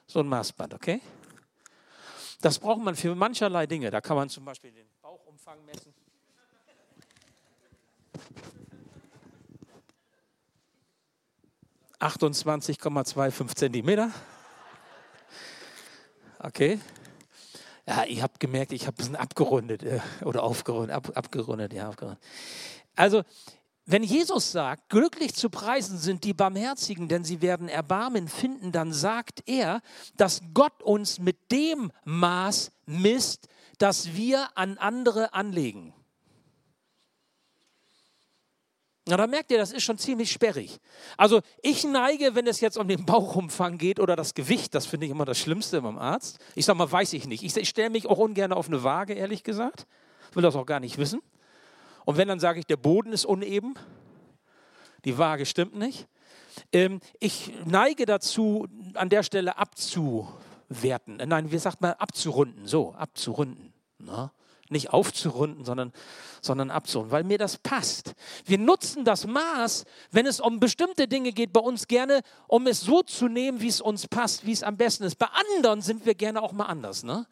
so 0.09 0.19
ein 0.19 0.27
Maßband, 0.27 0.73
okay? 0.73 1.01
Das 2.41 2.59
braucht 2.59 2.81
man 2.81 2.95
für 2.95 3.13
mancherlei 3.15 3.67
Dinge. 3.67 3.91
Da 3.91 4.01
kann 4.01 4.17
man 4.17 4.29
zum 4.29 4.43
Beispiel 4.43 4.71
den 4.71 4.87
Bauchumfang 5.01 5.63
messen. 5.65 5.93
...28,25 11.99 13.55
Zentimeter. 13.55 14.09
Okay, 16.39 16.79
ja, 17.89 18.03
ich 18.07 18.21
habe 18.21 18.33
gemerkt, 18.37 18.71
ich 18.71 18.85
habe 18.85 18.93
ein 18.93 18.97
bisschen 18.97 19.15
abgerundet 19.15 19.81
äh, 19.81 19.99
oder 20.23 20.43
aufgerundet, 20.43 20.95
ab, 20.95 21.11
abgerundet, 21.15 21.73
ja, 21.73 21.89
abgerundet. 21.89 22.19
Also, 22.95 23.23
wenn 23.91 24.03
Jesus 24.03 24.51
sagt, 24.51 24.89
glücklich 24.89 25.33
zu 25.33 25.49
preisen 25.49 25.97
sind 25.97 26.23
die 26.23 26.35
Barmherzigen, 26.35 27.07
denn 27.07 27.23
sie 27.23 27.41
werden 27.41 27.67
Erbarmen 27.67 28.27
finden, 28.27 28.71
dann 28.71 28.93
sagt 28.93 29.41
er, 29.47 29.81
dass 30.15 30.41
Gott 30.53 30.83
uns 30.83 31.17
mit 31.17 31.51
dem 31.51 31.91
Maß 32.05 32.71
misst, 32.85 33.47
das 33.79 34.13
wir 34.13 34.55
an 34.55 34.77
andere 34.77 35.33
anlegen. 35.33 35.95
Na, 39.07 39.17
da 39.17 39.25
merkt 39.25 39.49
ihr, 39.49 39.57
das 39.57 39.71
ist 39.71 39.81
schon 39.81 39.97
ziemlich 39.97 40.31
sperrig. 40.31 40.77
Also 41.17 41.41
ich 41.63 41.83
neige, 41.83 42.35
wenn 42.35 42.45
es 42.45 42.61
jetzt 42.61 42.77
um 42.77 42.87
den 42.87 43.07
Bauchumfang 43.07 43.79
geht 43.79 43.99
oder 43.99 44.15
das 44.15 44.35
Gewicht, 44.35 44.75
das 44.75 44.85
finde 44.85 45.07
ich 45.07 45.11
immer 45.11 45.25
das 45.25 45.39
Schlimmste 45.39 45.81
beim 45.81 45.97
Arzt. 45.97 46.37
Ich 46.53 46.65
sage 46.65 46.77
mal, 46.77 46.91
weiß 46.91 47.13
ich 47.13 47.25
nicht. 47.25 47.41
Ich, 47.41 47.57
ich 47.57 47.69
stelle 47.69 47.89
mich 47.89 48.05
auch 48.05 48.19
ungern 48.19 48.53
auf 48.53 48.67
eine 48.67 48.83
Waage, 48.83 49.15
ehrlich 49.15 49.43
gesagt. 49.43 49.87
Will 50.33 50.43
das 50.43 50.55
auch 50.55 50.67
gar 50.67 50.79
nicht 50.79 50.99
wissen. 50.99 51.23
Und 52.09 52.17
wenn, 52.17 52.27
dann 52.27 52.39
sage 52.39 52.57
ich, 52.57 52.65
der 52.65 52.75
Boden 52.75 53.13
ist 53.13 53.23
uneben. 53.23 53.75
Die 55.05 55.19
Waage 55.19 55.45
stimmt 55.45 55.75
nicht. 55.75 56.07
Ähm, 56.73 57.01
ich 57.19 57.53
neige 57.65 58.07
dazu, 58.07 58.67
an 58.95 59.09
der 59.09 59.21
Stelle 59.21 59.59
abzuwerten. 59.59 61.17
Nein, 61.17 61.51
wie 61.51 61.59
sagt 61.59 61.81
man, 61.81 61.91
abzurunden. 61.91 62.65
So, 62.65 62.93
abzurunden. 62.93 63.73
Na? 63.99 64.31
nicht 64.69 64.91
aufzurunden, 64.91 65.65
sondern, 65.65 65.93
sondern 66.41 66.71
abzurunden, 66.71 67.11
weil 67.11 67.23
mir 67.23 67.37
das 67.37 67.57
passt. 67.57 68.15
Wir 68.43 68.57
nutzen 68.57 69.05
das 69.05 69.27
Maß, 69.27 69.85
wenn 70.09 70.25
es 70.25 70.39
um 70.39 70.59
bestimmte 70.59 71.07
Dinge 71.07 71.31
geht, 71.31 71.53
bei 71.53 71.59
uns 71.59 71.87
gerne, 71.87 72.21
um 72.47 72.65
es 72.65 72.81
so 72.81 73.03
zu 73.03 73.27
nehmen, 73.27 73.61
wie 73.61 73.67
es 73.67 73.81
uns 73.81 74.07
passt, 74.07 74.47
wie 74.47 74.51
es 74.51 74.63
am 74.63 74.77
besten 74.77 75.03
ist. 75.03 75.19
Bei 75.19 75.27
anderen 75.27 75.83
sind 75.83 76.07
wir 76.07 76.15
gerne 76.15 76.41
auch 76.41 76.53
mal 76.53 76.65
anders, 76.65 77.03
ne? 77.03 77.27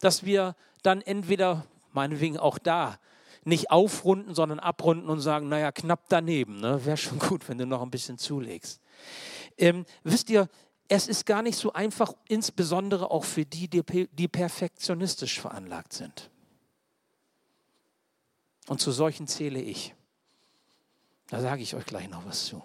dass 0.00 0.24
wir 0.24 0.56
dann 0.82 1.00
entweder, 1.00 1.64
meinetwegen 1.92 2.38
auch 2.38 2.58
da, 2.58 2.98
nicht 3.44 3.70
aufrunden, 3.70 4.34
sondern 4.34 4.58
abrunden 4.58 5.08
und 5.08 5.20
sagen, 5.20 5.48
naja, 5.48 5.72
knapp 5.72 6.08
daneben. 6.08 6.60
Ne? 6.60 6.84
Wäre 6.84 6.96
schon 6.96 7.18
gut, 7.18 7.48
wenn 7.48 7.58
du 7.58 7.66
noch 7.66 7.82
ein 7.82 7.90
bisschen 7.90 8.18
zulegst. 8.18 8.80
Ähm, 9.58 9.84
wisst 10.02 10.30
ihr, 10.30 10.48
es 10.88 11.08
ist 11.08 11.26
gar 11.26 11.42
nicht 11.42 11.56
so 11.56 11.72
einfach, 11.72 12.14
insbesondere 12.28 13.10
auch 13.10 13.24
für 13.24 13.44
die, 13.44 13.68
die, 13.68 14.08
die 14.12 14.28
perfektionistisch 14.28 15.40
veranlagt 15.40 15.92
sind. 15.92 16.30
Und 18.68 18.80
zu 18.80 18.92
solchen 18.92 19.26
zähle 19.26 19.60
ich. 19.60 19.94
Da 21.28 21.40
sage 21.40 21.62
ich 21.62 21.74
euch 21.74 21.86
gleich 21.86 22.08
noch 22.08 22.24
was 22.26 22.46
zu. 22.46 22.62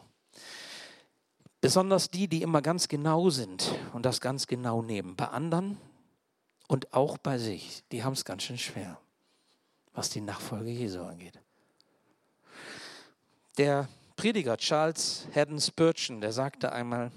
Besonders 1.61 2.09
die, 2.09 2.27
die 2.27 2.41
immer 2.41 2.61
ganz 2.61 2.87
genau 2.87 3.29
sind 3.29 3.73
und 3.93 4.05
das 4.05 4.21
ganz 4.21 4.47
genau 4.47 4.81
nehmen. 4.81 5.15
Bei 5.15 5.27
anderen 5.27 5.77
und 6.67 6.93
auch 6.93 7.17
bei 7.17 7.37
sich, 7.37 7.83
die 7.91 8.03
haben 8.03 8.13
es 8.13 8.23
ganz 8.23 8.43
schön 8.43 8.57
schwer, 8.57 8.99
was 9.99 10.09
die 10.11 10.21
Nachfolge 10.21 10.69
Jesu 10.69 11.01
angeht. 11.01 11.37
Der 13.57 13.89
Prediger 14.15 14.55
Charles 14.55 15.27
Haddon 15.35 15.59
Spurgeon, 15.59 16.21
der 16.21 16.31
sagte 16.31 16.71
einmal, 16.71 17.11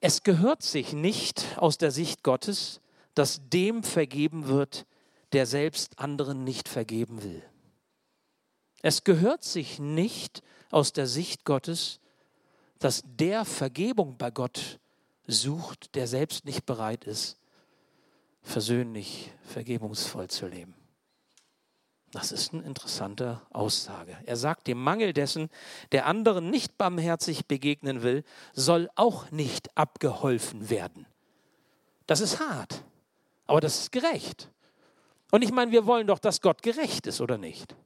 es 0.00 0.22
gehört 0.22 0.62
sich 0.62 0.94
nicht 0.94 1.44
aus 1.58 1.76
der 1.76 1.90
Sicht 1.90 2.22
Gottes, 2.22 2.80
dass 3.14 3.50
dem 3.50 3.82
vergeben 3.82 4.48
wird, 4.48 4.86
der 5.32 5.44
selbst 5.44 5.98
anderen 5.98 6.42
nicht 6.42 6.70
vergeben 6.70 7.22
will. 7.22 7.42
Es 8.80 9.04
gehört 9.04 9.44
sich 9.44 9.78
nicht 9.78 10.42
aus 10.70 10.94
der 10.94 11.06
Sicht 11.06 11.44
Gottes, 11.44 12.00
dass 12.78 13.02
der 13.04 13.44
Vergebung 13.44 14.16
bei 14.16 14.30
Gott 14.30 14.80
sucht, 15.26 15.94
der 15.96 16.06
selbst 16.06 16.46
nicht 16.46 16.64
bereit 16.64 17.04
ist, 17.04 17.36
versöhnlich, 18.40 19.32
vergebungsvoll 19.42 20.28
zu 20.28 20.46
leben. 20.46 20.77
Das 22.12 22.32
ist 22.32 22.54
eine 22.54 22.62
interessante 22.62 23.42
Aussage. 23.50 24.16
Er 24.24 24.36
sagt, 24.36 24.66
dem 24.66 24.82
Mangel 24.82 25.12
dessen, 25.12 25.50
der 25.92 26.06
anderen 26.06 26.48
nicht 26.50 26.78
barmherzig 26.78 27.46
begegnen 27.46 28.02
will, 28.02 28.24
soll 28.54 28.88
auch 28.94 29.30
nicht 29.30 29.76
abgeholfen 29.76 30.70
werden. 30.70 31.06
Das 32.06 32.20
ist 32.20 32.40
hart, 32.40 32.82
aber 33.46 33.60
das 33.60 33.80
ist 33.80 33.92
gerecht. 33.92 34.50
Und 35.30 35.42
ich 35.42 35.52
meine, 35.52 35.70
wir 35.70 35.84
wollen 35.84 36.06
doch, 36.06 36.18
dass 36.18 36.40
Gott 36.40 36.62
gerecht 36.62 37.06
ist, 37.06 37.20
oder 37.20 37.36
nicht? 37.36 37.76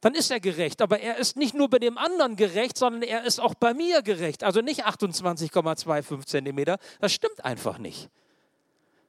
Dann 0.00 0.14
ist 0.14 0.30
er 0.30 0.40
gerecht, 0.40 0.80
aber 0.80 1.00
er 1.00 1.16
ist 1.16 1.36
nicht 1.36 1.54
nur 1.54 1.68
bei 1.68 1.80
dem 1.80 1.98
anderen 1.98 2.36
gerecht, 2.36 2.78
sondern 2.78 3.02
er 3.02 3.24
ist 3.24 3.40
auch 3.40 3.54
bei 3.54 3.74
mir 3.74 4.00
gerecht. 4.00 4.44
Also 4.44 4.60
nicht 4.60 4.86
28,25 4.86 6.24
Zentimeter, 6.24 6.78
das 7.00 7.12
stimmt 7.12 7.44
einfach 7.44 7.78
nicht. 7.78 8.08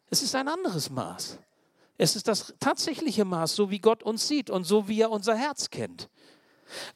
Es 0.10 0.24
ist 0.24 0.36
ein 0.36 0.48
anderes 0.48 0.90
Maß. 0.90 1.38
Es 2.00 2.16
ist 2.16 2.30
das 2.30 2.54
tatsächliche 2.62 3.26
Maß, 3.26 3.58
so 3.58 3.70
wie 3.70 3.80
Gott 3.80 4.04
uns 4.04 4.26
sieht 4.26 4.50
und 4.50 4.64
so 4.64 4.88
wie 4.88 5.02
er 5.02 5.12
unser 5.12 5.36
Herz 5.36 5.70
kennt. 5.70 6.10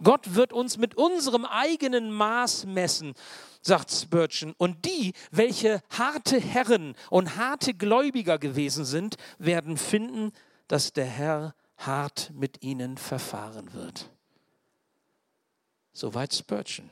Gott 0.01 0.33
wird 0.33 0.53
uns 0.53 0.77
mit 0.77 0.95
unserem 0.95 1.43
eigenen 1.43 2.09
Maß 2.09 2.65
messen, 2.67 3.13
sagt 3.61 3.91
Spurgeon. 3.91 4.53
Und 4.57 4.85
die, 4.85 5.11
welche 5.29 5.81
harte 5.89 6.39
Herren 6.39 6.95
und 7.09 7.35
harte 7.35 7.73
Gläubiger 7.73 8.37
gewesen 8.39 8.85
sind, 8.85 9.17
werden 9.39 9.75
finden, 9.75 10.31
dass 10.69 10.93
der 10.93 11.05
Herr 11.05 11.53
hart 11.75 12.31
mit 12.33 12.63
ihnen 12.63 12.97
verfahren 12.97 13.73
wird. 13.73 14.09
Soweit 15.91 16.33
Spurgeon. 16.33 16.89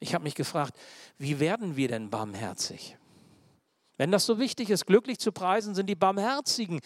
Ich 0.00 0.12
habe 0.12 0.24
mich 0.24 0.34
gefragt, 0.34 0.76
wie 1.18 1.38
werden 1.38 1.76
wir 1.76 1.86
denn 1.86 2.10
barmherzig? 2.10 2.96
Wenn 3.98 4.12
das 4.12 4.26
so 4.26 4.38
wichtig 4.38 4.70
ist, 4.70 4.86
glücklich 4.86 5.18
zu 5.18 5.32
preisen, 5.32 5.74
sind 5.74 5.88
die 5.88 5.96
Barmherzigen, 5.96 6.80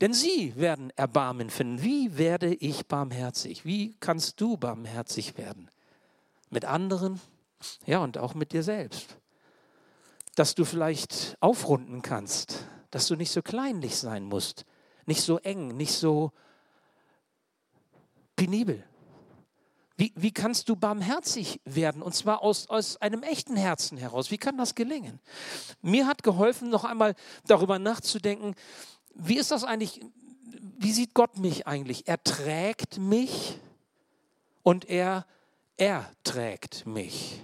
denn 0.00 0.14
sie 0.14 0.54
werden 0.56 0.90
Erbarmen 0.96 1.50
finden. 1.50 1.82
Wie 1.82 2.16
werde 2.16 2.54
ich 2.54 2.86
barmherzig? 2.86 3.64
Wie 3.66 3.96
kannst 3.98 4.40
du 4.40 4.56
barmherzig 4.56 5.36
werden? 5.36 5.68
Mit 6.50 6.64
anderen, 6.64 7.20
ja, 7.84 7.98
und 7.98 8.16
auch 8.16 8.34
mit 8.34 8.52
dir 8.52 8.62
selbst. 8.62 9.16
Dass 10.36 10.54
du 10.54 10.64
vielleicht 10.64 11.36
aufrunden 11.40 12.00
kannst, 12.00 12.64
dass 12.92 13.08
du 13.08 13.16
nicht 13.16 13.32
so 13.32 13.42
kleinlich 13.42 13.96
sein 13.96 14.24
musst, 14.24 14.64
nicht 15.04 15.22
so 15.22 15.38
eng, 15.38 15.76
nicht 15.76 15.92
so 15.92 16.30
penibel. 18.36 18.84
Wie, 20.02 20.12
wie 20.16 20.32
kannst 20.32 20.68
du 20.68 20.74
barmherzig 20.74 21.60
werden? 21.64 22.02
Und 22.02 22.12
zwar 22.12 22.42
aus, 22.42 22.68
aus 22.68 22.96
einem 22.96 23.22
echten 23.22 23.54
Herzen 23.54 23.96
heraus. 23.96 24.32
Wie 24.32 24.36
kann 24.36 24.58
das 24.58 24.74
gelingen? 24.74 25.20
Mir 25.80 26.08
hat 26.08 26.24
geholfen, 26.24 26.70
noch 26.70 26.82
einmal 26.82 27.14
darüber 27.46 27.78
nachzudenken, 27.78 28.56
wie 29.14 29.38
ist 29.38 29.52
das 29.52 29.62
eigentlich, 29.62 30.00
wie 30.76 30.90
sieht 30.90 31.14
Gott 31.14 31.38
mich 31.38 31.68
eigentlich? 31.68 32.08
Er 32.08 32.20
trägt 32.20 32.98
mich 32.98 33.60
und 34.64 34.86
er 34.86 35.24
erträgt 35.76 36.84
mich. 36.84 37.40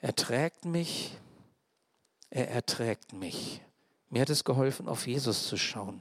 Er 0.00 0.16
trägt 0.16 0.64
mich, 0.64 1.16
er 2.28 2.50
erträgt 2.50 3.12
mich. 3.12 3.60
Mir 4.10 4.22
hat 4.22 4.30
es 4.30 4.42
geholfen, 4.42 4.88
auf 4.88 5.06
Jesus 5.06 5.46
zu 5.46 5.56
schauen. 5.56 6.00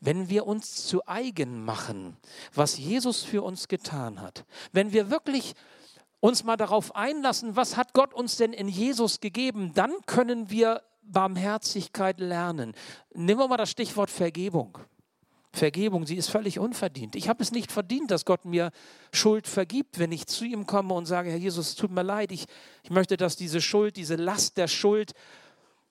Wenn 0.00 0.28
wir 0.28 0.46
uns 0.46 0.86
zu 0.86 1.06
eigen 1.06 1.64
machen, 1.64 2.16
was 2.54 2.78
Jesus 2.78 3.22
für 3.22 3.42
uns 3.42 3.68
getan 3.68 4.20
hat, 4.20 4.44
wenn 4.72 4.92
wir 4.92 5.10
wirklich 5.10 5.54
uns 6.20 6.44
mal 6.44 6.56
darauf 6.56 6.94
einlassen, 6.94 7.56
was 7.56 7.76
hat 7.76 7.94
Gott 7.94 8.14
uns 8.14 8.36
denn 8.36 8.52
in 8.52 8.68
Jesus 8.68 9.20
gegeben, 9.20 9.72
dann 9.74 9.92
können 10.06 10.50
wir 10.50 10.82
Barmherzigkeit 11.02 12.20
lernen. 12.20 12.74
Nehmen 13.12 13.40
wir 13.40 13.48
mal 13.48 13.56
das 13.56 13.70
Stichwort 13.70 14.10
Vergebung. 14.10 14.78
Vergebung, 15.54 16.06
sie 16.06 16.16
ist 16.16 16.30
völlig 16.30 16.58
unverdient. 16.58 17.14
Ich 17.14 17.28
habe 17.28 17.42
es 17.42 17.52
nicht 17.52 17.70
verdient, 17.70 18.10
dass 18.10 18.24
Gott 18.24 18.46
mir 18.46 18.70
Schuld 19.12 19.46
vergibt, 19.46 19.98
wenn 19.98 20.10
ich 20.10 20.26
zu 20.26 20.46
ihm 20.46 20.66
komme 20.66 20.94
und 20.94 21.04
sage, 21.04 21.28
Herr 21.30 21.36
Jesus, 21.36 21.70
es 21.70 21.74
tut 21.74 21.90
mir 21.90 22.02
leid, 22.02 22.32
ich, 22.32 22.46
ich 22.82 22.90
möchte, 22.90 23.18
dass 23.18 23.36
diese 23.36 23.60
Schuld, 23.60 23.96
diese 23.96 24.16
Last 24.16 24.56
der 24.56 24.66
Schuld 24.66 25.12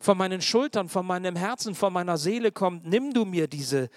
von 0.01 0.17
meinen 0.17 0.41
Schultern, 0.41 0.89
von 0.89 1.05
meinem 1.05 1.35
Herzen, 1.35 1.75
von 1.75 1.93
meiner 1.93 2.17
Seele 2.17 2.51
kommt, 2.51 2.85
nimm 2.85 3.13
du 3.13 3.23
mir 3.23 3.47
diese, 3.47 3.89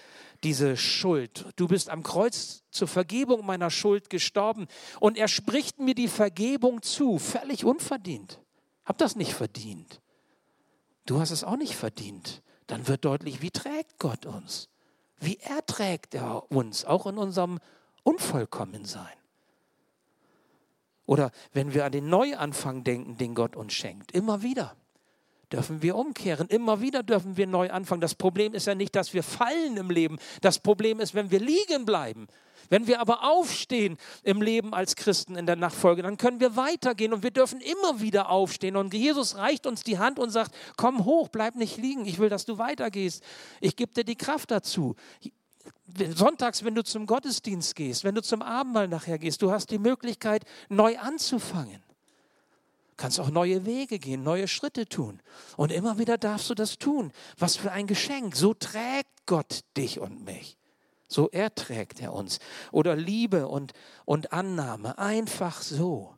diese 0.43 0.77
Schuld. 0.77 1.45
Du 1.55 1.67
bist 1.67 1.89
am 1.89 2.03
Kreuz 2.03 2.63
zur 2.69 2.87
Vergebung 2.87 3.45
meiner 3.45 3.71
Schuld 3.71 4.11
gestorben 4.11 4.67
und 4.99 5.17
er 5.17 5.27
spricht 5.27 5.79
mir 5.79 5.95
die 5.95 6.07
Vergebung 6.07 6.83
zu, 6.83 7.17
völlig 7.17 7.65
unverdient. 7.65 8.39
Hab 8.85 8.99
das 8.99 9.15
nicht 9.15 9.33
verdient. 9.33 9.99
Du 11.07 11.19
hast 11.19 11.31
es 11.31 11.43
auch 11.43 11.57
nicht 11.57 11.75
verdient. 11.75 12.43
Dann 12.67 12.87
wird 12.87 13.03
deutlich, 13.03 13.41
wie 13.41 13.51
trägt 13.51 13.97
Gott 13.97 14.27
uns? 14.27 14.69
Wie 15.19 15.37
erträgt 15.37 16.13
er 16.13 16.51
uns, 16.51 16.85
auch 16.85 17.07
in 17.07 17.17
unserem 17.17 17.59
Unvollkommensein? 18.03 19.17
Oder 21.07 21.31
wenn 21.51 21.73
wir 21.73 21.85
an 21.85 21.91
den 21.91 22.09
Neuanfang 22.09 22.83
denken, 22.83 23.17
den 23.17 23.33
Gott 23.33 23.55
uns 23.55 23.73
schenkt, 23.73 24.11
immer 24.11 24.43
wieder 24.43 24.75
dürfen 25.51 25.81
wir 25.81 25.95
umkehren. 25.95 26.47
Immer 26.47 26.81
wieder 26.81 27.03
dürfen 27.03 27.37
wir 27.37 27.47
neu 27.47 27.69
anfangen. 27.69 28.01
Das 28.01 28.15
Problem 28.15 28.53
ist 28.53 28.67
ja 28.67 28.75
nicht, 28.75 28.95
dass 28.95 29.13
wir 29.13 29.23
fallen 29.23 29.77
im 29.77 29.89
Leben. 29.89 30.17
Das 30.41 30.59
Problem 30.59 30.99
ist, 30.99 31.13
wenn 31.15 31.31
wir 31.31 31.39
liegen 31.39 31.85
bleiben. 31.85 32.27
Wenn 32.69 32.87
wir 32.87 32.99
aber 32.99 33.23
aufstehen 33.23 33.97
im 34.23 34.41
Leben 34.41 34.73
als 34.73 34.95
Christen 34.95 35.35
in 35.35 35.45
der 35.45 35.55
Nachfolge, 35.55 36.01
dann 36.01 36.17
können 36.17 36.39
wir 36.39 36.55
weitergehen 36.55 37.13
und 37.13 37.23
wir 37.23 37.31
dürfen 37.31 37.61
immer 37.61 38.01
wieder 38.01 38.29
aufstehen. 38.29 38.75
Und 38.75 38.93
Jesus 38.93 39.37
reicht 39.37 39.67
uns 39.67 39.83
die 39.83 39.99
Hand 39.99 40.19
und 40.19 40.31
sagt, 40.31 40.55
komm 40.77 41.05
hoch, 41.05 41.29
bleib 41.29 41.55
nicht 41.55 41.77
liegen, 41.77 42.05
ich 42.05 42.17
will, 42.17 42.29
dass 42.29 42.45
du 42.45 42.57
weitergehst. 42.57 43.23
Ich 43.61 43.75
gebe 43.75 43.93
dir 43.93 44.03
die 44.03 44.15
Kraft 44.15 44.51
dazu. 44.51 44.95
Sonntags, 46.15 46.63
wenn 46.63 46.75
du 46.75 46.83
zum 46.83 47.05
Gottesdienst 47.05 47.75
gehst, 47.75 48.03
wenn 48.03 48.15
du 48.15 48.21
zum 48.21 48.41
Abendmahl 48.41 48.87
nachher 48.87 49.19
gehst, 49.19 49.41
du 49.43 49.51
hast 49.51 49.69
die 49.69 49.77
Möglichkeit, 49.77 50.43
neu 50.69 50.97
anzufangen 50.97 51.84
kannst 52.97 53.19
auch 53.19 53.29
neue 53.29 53.65
Wege 53.65 53.99
gehen, 53.99 54.23
neue 54.23 54.47
Schritte 54.47 54.87
tun. 54.87 55.21
Und 55.57 55.71
immer 55.71 55.97
wieder 55.97 56.17
darfst 56.17 56.49
du 56.49 56.55
das 56.55 56.77
tun. 56.77 57.11
Was 57.37 57.55
für 57.57 57.71
ein 57.71 57.87
Geschenk. 57.87 58.35
So 58.35 58.53
trägt 58.53 59.25
Gott 59.25 59.61
dich 59.75 59.99
und 59.99 60.23
mich. 60.23 60.57
So 61.07 61.29
erträgt 61.29 62.01
er 62.01 62.13
uns. 62.13 62.39
Oder 62.71 62.95
Liebe 62.95 63.47
und, 63.47 63.73
und 64.05 64.33
Annahme. 64.33 64.97
Einfach 64.97 65.61
so. 65.61 66.15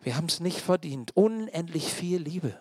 Wir 0.00 0.16
haben 0.16 0.26
es 0.26 0.40
nicht 0.40 0.60
verdient. 0.60 1.16
Unendlich 1.16 1.92
viel 1.92 2.20
Liebe. 2.20 2.58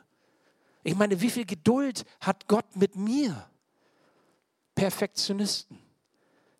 Ich 0.83 0.95
meine, 0.95 1.21
wie 1.21 1.29
viel 1.29 1.45
Geduld 1.45 2.05
hat 2.19 2.47
Gott 2.47 2.75
mit 2.75 2.95
mir? 2.95 3.47
Perfektionisten, 4.75 5.77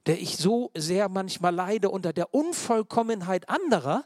der 0.05 0.19
ich 0.19 0.37
so 0.37 0.71
sehr 0.75 1.09
manchmal 1.09 1.55
leide 1.55 1.89
unter 1.89 2.13
der 2.13 2.33
Unvollkommenheit 2.33 3.49
anderer, 3.49 4.05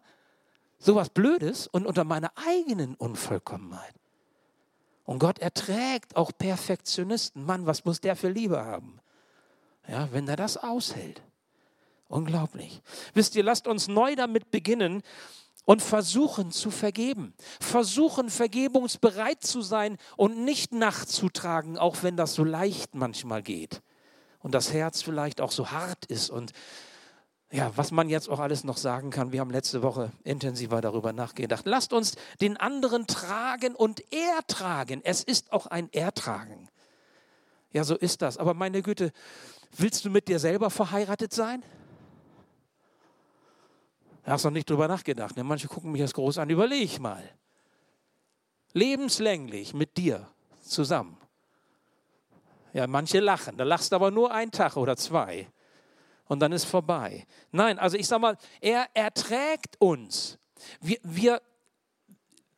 sowas 0.77 1.10
Blödes 1.10 1.67
und 1.67 1.86
unter 1.86 2.03
meiner 2.03 2.32
eigenen 2.36 2.96
Unvollkommenheit. 2.96 3.96
Und 5.03 5.20
Gott 5.20 5.39
erträgt 5.39 6.15
auch 6.15 6.32
Perfektionisten. 6.38 7.46
Mann, 7.46 7.65
was 7.65 7.86
muss 7.86 8.01
der 8.01 8.15
für 8.15 8.29
Liebe 8.29 8.63
haben? 8.65 9.00
Ja, 9.88 10.10
wenn 10.12 10.27
er 10.27 10.36
das 10.36 10.58
aushält. 10.58 11.22
Unglaublich. 12.08 12.82
Wisst 13.13 13.36
ihr, 13.36 13.44
lasst 13.44 13.67
uns 13.67 13.88
neu 13.88 14.15
damit 14.15 14.51
beginnen 14.51 15.03
und 15.65 15.82
versuchen 15.82 16.51
zu 16.51 16.72
vergeben. 16.72 17.34
Versuchen 17.60 18.29
vergebungsbereit 18.29 19.44
zu 19.44 19.62
sein 19.62 19.98
und 20.15 20.44
nicht 20.44 20.74
nachzutragen, 20.74 21.77
auch 21.77 21.98
wenn 22.03 22.17
das 22.17 22.34
so 22.34 22.44
leicht 22.44 22.96
manchmal 22.96 23.41
geht. 23.41 23.82
Und 24.39 24.53
das 24.53 24.72
Herz 24.74 25.01
vielleicht 25.01 25.41
auch 25.41 25.51
so 25.51 25.72
hart 25.72 26.05
ist 26.05 26.29
und 26.29 26.51
ja, 27.55 27.71
was 27.77 27.91
man 27.91 28.09
jetzt 28.09 28.29
auch 28.29 28.39
alles 28.39 28.65
noch 28.65 28.75
sagen 28.75 29.12
kann. 29.12 29.31
Wir 29.31 29.39
haben 29.39 29.50
letzte 29.50 29.81
Woche 29.81 30.12
intensiver 30.25 30.81
darüber 30.81 31.13
nachgedacht. 31.13 31.65
Lasst 31.65 31.93
uns 31.93 32.15
den 32.41 32.57
anderen 32.57 33.07
tragen 33.07 33.75
und 33.75 34.03
ertragen. 34.12 35.00
Es 35.05 35.24
ist 35.24 35.53
auch 35.53 35.65
ein 35.67 35.91
Ertragen. 35.93 36.67
Ja, 37.71 37.85
so 37.85 37.95
ist 37.95 38.21
das. 38.21 38.38
Aber 38.38 38.53
meine 38.53 38.81
Güte, 38.81 39.13
willst 39.77 40.03
du 40.03 40.09
mit 40.09 40.27
dir 40.27 40.38
selber 40.38 40.69
verheiratet 40.69 41.33
sein? 41.33 41.63
Du 44.25 44.31
hast 44.31 44.43
noch 44.43 44.51
nicht 44.51 44.69
drüber 44.69 44.89
nachgedacht. 44.89 45.38
Ne? 45.38 45.45
Manche 45.45 45.69
gucken 45.69 45.93
mich 45.93 46.01
jetzt 46.01 46.15
groß 46.15 46.39
an. 46.39 46.50
Überleg 46.50 47.00
mal. 47.00 47.24
Lebenslänglich 48.74 49.74
mit 49.74 49.95
dir 49.95 50.27
zusammen. 50.62 51.15
Ja, 52.74 52.85
manche 52.88 53.21
lachen. 53.21 53.55
Da 53.55 53.63
lachst 53.63 53.93
du 53.93 53.95
aber 53.95 54.12
nur 54.12 54.33
einen 54.33 54.51
Tag 54.51 54.75
oder 54.75 54.97
zwei 54.97 55.47
und 56.27 56.39
dann 56.39 56.51
ist 56.51 56.65
vorbei. 56.65 57.25
Nein, 57.51 57.79
also 57.79 57.98
ich 57.98 58.08
sage 58.08 58.22
mal, 58.22 58.38
er 58.62 58.88
erträgt 58.94 59.75
uns. 59.79 60.38
Wir, 60.82 60.98
wir, 61.03 61.41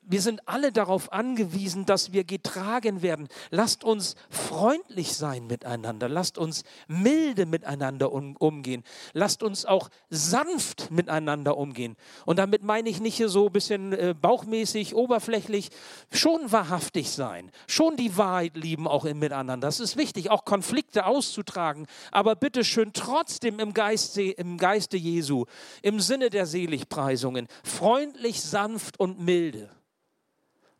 wir 0.09 0.21
sind 0.21 0.47
alle 0.47 0.71
darauf 0.71 1.11
angewiesen, 1.11 1.85
dass 1.85 2.13
wir 2.13 2.23
getragen 2.23 3.01
werden. 3.01 3.27
Lasst 3.49 3.83
uns 3.83 4.15
freundlich 4.29 5.13
sein 5.13 5.47
miteinander. 5.47 6.07
Lasst 6.07 6.37
uns 6.37 6.63
milde 6.87 7.45
miteinander 7.45 8.11
um, 8.13 8.37
umgehen. 8.37 8.83
Lasst 9.13 9.43
uns 9.43 9.65
auch 9.65 9.89
sanft 10.09 10.91
miteinander 10.91 11.57
umgehen. 11.57 11.97
Und 12.25 12.39
damit 12.39 12.63
meine 12.63 12.89
ich 12.89 13.01
nicht 13.01 13.21
so 13.27 13.47
ein 13.47 13.51
bisschen 13.51 13.91
äh, 13.91 14.15
bauchmäßig, 14.19 14.95
oberflächlich, 14.95 15.69
schon 16.11 16.51
wahrhaftig 16.51 17.11
sein. 17.11 17.51
Schon 17.67 17.97
die 17.97 18.15
Wahrheit 18.17 18.55
lieben 18.55 18.87
auch 18.87 19.03
im 19.03 19.19
Miteinander. 19.19 19.67
Das 19.67 19.81
ist 19.81 19.97
wichtig, 19.97 20.29
auch 20.29 20.45
Konflikte 20.45 21.05
auszutragen. 21.05 21.85
Aber 22.11 22.35
bitte 22.35 22.63
schön 22.63 22.93
trotzdem 22.93 23.59
im 23.59 23.73
Geiste, 23.73 24.21
im 24.21 24.57
Geiste 24.57 24.95
Jesu, 24.95 25.45
im 25.81 25.99
Sinne 25.99 26.29
der 26.29 26.45
Seligpreisungen, 26.45 27.47
freundlich, 27.63 28.41
sanft 28.41 28.99
und 28.99 29.19
milde. 29.19 29.69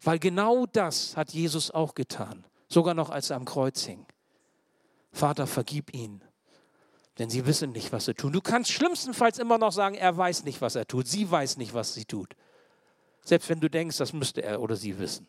Weil 0.07 0.19
genau 0.19 0.65
das 0.67 1.17
hat 1.17 1.33
Jesus 1.33 1.69
auch 1.69 1.93
getan, 1.93 2.45
sogar 2.69 2.93
noch 2.93 3.09
als 3.09 3.29
er 3.29 3.35
am 3.35 3.43
Kreuz 3.43 3.83
hing. 3.83 4.05
Vater, 5.11 5.47
vergib 5.47 5.93
ihn, 5.93 6.23
denn 7.17 7.29
sie 7.29 7.45
wissen 7.45 7.73
nicht, 7.73 7.91
was 7.91 8.05
sie 8.05 8.13
tun. 8.13 8.31
Du 8.31 8.39
kannst 8.39 8.71
schlimmstenfalls 8.71 9.37
immer 9.37 9.57
noch 9.57 9.73
sagen, 9.73 9.95
er 9.95 10.15
weiß 10.15 10.45
nicht, 10.45 10.61
was 10.61 10.75
er 10.75 10.87
tut. 10.87 11.09
Sie 11.09 11.29
weiß 11.29 11.57
nicht, 11.57 11.73
was 11.73 11.93
sie 11.93 12.05
tut. 12.05 12.37
Selbst 13.25 13.49
wenn 13.49 13.59
du 13.59 13.69
denkst, 13.69 13.97
das 13.97 14.13
müsste 14.13 14.43
er 14.43 14.61
oder 14.61 14.77
sie 14.77 14.97
wissen. 14.97 15.27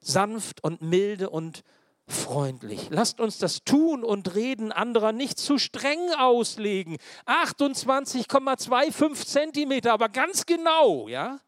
Sanft 0.00 0.64
und 0.64 0.82
milde 0.82 1.30
und 1.30 1.62
freundlich. 2.08 2.88
Lasst 2.90 3.20
uns 3.20 3.38
das 3.38 3.62
Tun 3.62 4.02
und 4.02 4.34
Reden 4.34 4.72
anderer 4.72 5.12
nicht 5.12 5.38
zu 5.38 5.56
streng 5.56 6.00
auslegen. 6.18 6.96
28,25 7.26 9.24
Zentimeter, 9.24 9.92
aber 9.92 10.08
ganz 10.08 10.46
genau, 10.46 11.06
ja? 11.06 11.38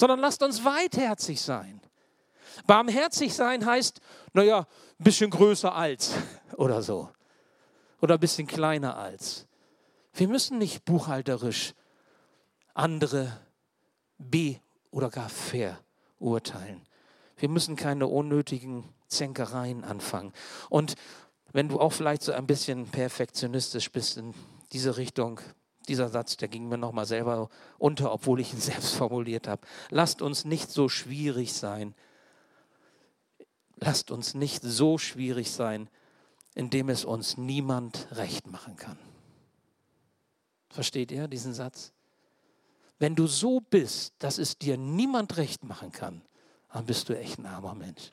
Sondern 0.00 0.20
lasst 0.20 0.42
uns 0.42 0.64
weitherzig 0.64 1.42
sein. 1.42 1.78
Barmherzig 2.66 3.34
sein 3.34 3.66
heißt, 3.66 4.00
naja, 4.32 4.60
ein 4.60 5.04
bisschen 5.04 5.28
größer 5.28 5.74
als 5.74 6.14
oder 6.56 6.80
so. 6.80 7.10
Oder 8.00 8.14
ein 8.14 8.20
bisschen 8.20 8.46
kleiner 8.46 8.96
als. 8.96 9.46
Wir 10.14 10.26
müssen 10.26 10.56
nicht 10.56 10.86
buchhalterisch 10.86 11.74
andere 12.72 13.40
be- 14.16 14.58
oder 14.90 15.10
gar 15.10 15.28
verurteilen. 15.28 16.80
Wir 17.36 17.50
müssen 17.50 17.76
keine 17.76 18.06
unnötigen 18.06 18.88
Zänkereien 19.06 19.84
anfangen. 19.84 20.32
Und 20.70 20.94
wenn 21.52 21.68
du 21.68 21.78
auch 21.78 21.92
vielleicht 21.92 22.22
so 22.22 22.32
ein 22.32 22.46
bisschen 22.46 22.86
perfektionistisch 22.86 23.92
bist 23.92 24.16
in 24.16 24.32
diese 24.72 24.96
Richtung, 24.96 25.42
dieser 25.90 26.08
Satz, 26.08 26.36
der 26.36 26.48
ging 26.48 26.68
mir 26.68 26.78
nochmal 26.78 27.04
selber 27.04 27.50
unter, 27.78 28.12
obwohl 28.12 28.40
ich 28.40 28.54
ihn 28.54 28.60
selbst 28.72 28.94
formuliert 28.94 29.46
habe. 29.46 29.66
Lasst 29.90 30.22
uns 30.22 30.44
nicht 30.44 30.70
so 30.70 30.88
schwierig 30.88 31.52
sein. 31.52 31.94
Lasst 33.76 34.10
uns 34.10 34.34
nicht 34.34 34.62
so 34.62 34.98
schwierig 34.98 35.50
sein, 35.50 35.90
indem 36.54 36.88
es 36.88 37.04
uns 37.04 37.36
niemand 37.36 38.08
recht 38.12 38.46
machen 38.46 38.76
kann. 38.76 38.98
Versteht 40.68 41.10
ihr 41.10 41.28
diesen 41.28 41.54
Satz? 41.54 41.92
Wenn 42.98 43.16
du 43.16 43.26
so 43.26 43.60
bist, 43.60 44.14
dass 44.18 44.38
es 44.38 44.58
dir 44.58 44.76
niemand 44.76 45.36
recht 45.38 45.64
machen 45.64 45.90
kann, 45.90 46.22
dann 46.72 46.86
bist 46.86 47.08
du 47.08 47.18
echt 47.18 47.38
ein 47.38 47.46
armer 47.46 47.74
Mensch. 47.74 48.10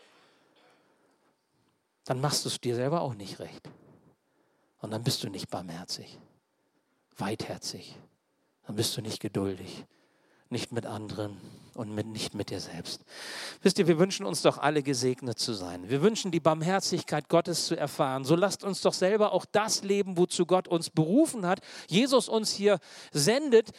Dann 2.05 2.21
machst 2.21 2.45
du 2.45 2.49
es 2.49 2.59
dir 2.59 2.75
selber 2.75 3.01
auch 3.01 3.13
nicht 3.13 3.39
recht. 3.39 3.69
Und 4.79 4.91
dann 4.91 5.03
bist 5.03 5.23
du 5.23 5.29
nicht 5.29 5.49
barmherzig 5.49 6.17
weitherzig. 7.17 7.97
Dann 8.65 8.75
bist 8.75 8.95
du 8.97 9.01
nicht 9.01 9.21
geduldig, 9.21 9.85
nicht 10.49 10.71
mit 10.71 10.85
anderen 10.85 11.37
und 11.73 11.93
mit, 11.93 12.07
nicht 12.07 12.33
mit 12.33 12.49
dir 12.49 12.59
selbst. 12.59 13.01
Wisst 13.61 13.79
ihr, 13.79 13.87
wir 13.87 13.99
wünschen 13.99 14.25
uns 14.25 14.41
doch 14.41 14.57
alle 14.57 14.81
gesegnet 14.81 15.37
zu 15.39 15.53
sein. 15.53 15.89
Wir 15.89 16.01
wünschen 16.01 16.31
die 16.31 16.39
Barmherzigkeit 16.39 17.29
Gottes 17.29 17.67
zu 17.67 17.77
erfahren. 17.77 18.25
So 18.25 18.35
lasst 18.35 18.63
uns 18.63 18.81
doch 18.81 18.93
selber 18.93 19.31
auch 19.31 19.45
das 19.45 19.83
leben, 19.83 20.17
wozu 20.17 20.45
Gott 20.45 20.67
uns 20.67 20.89
berufen 20.89 21.45
hat. 21.45 21.59
Jesus 21.87 22.27
uns 22.27 22.51
hier 22.51 22.79
sendet. 23.11 23.71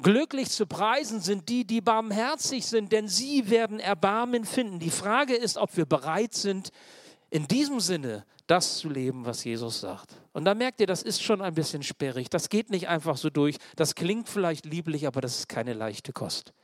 Glücklich 0.00 0.50
zu 0.50 0.66
preisen 0.66 1.20
sind 1.20 1.48
die, 1.48 1.66
die 1.66 1.80
barmherzig 1.80 2.66
sind, 2.66 2.92
denn 2.92 3.08
sie 3.08 3.50
werden 3.50 3.80
Erbarmen 3.80 4.44
finden. 4.44 4.78
Die 4.78 4.90
Frage 4.90 5.34
ist, 5.34 5.56
ob 5.56 5.76
wir 5.76 5.86
bereit 5.86 6.34
sind, 6.34 6.70
in 7.36 7.46
diesem 7.46 7.80
Sinne 7.80 8.24
das 8.46 8.78
zu 8.78 8.88
leben, 8.88 9.26
was 9.26 9.44
Jesus 9.44 9.80
sagt. 9.80 10.22
Und 10.32 10.46
da 10.46 10.54
merkt 10.54 10.80
ihr, 10.80 10.86
das 10.86 11.02
ist 11.02 11.22
schon 11.22 11.42
ein 11.42 11.52
bisschen 11.52 11.82
sperrig. 11.82 12.30
Das 12.30 12.48
geht 12.48 12.70
nicht 12.70 12.88
einfach 12.88 13.18
so 13.18 13.28
durch. 13.28 13.58
Das 13.76 13.94
klingt 13.94 14.26
vielleicht 14.30 14.64
lieblich, 14.64 15.06
aber 15.06 15.20
das 15.20 15.40
ist 15.40 15.48
keine 15.48 15.74
leichte 15.74 16.14
Kost. 16.14 16.54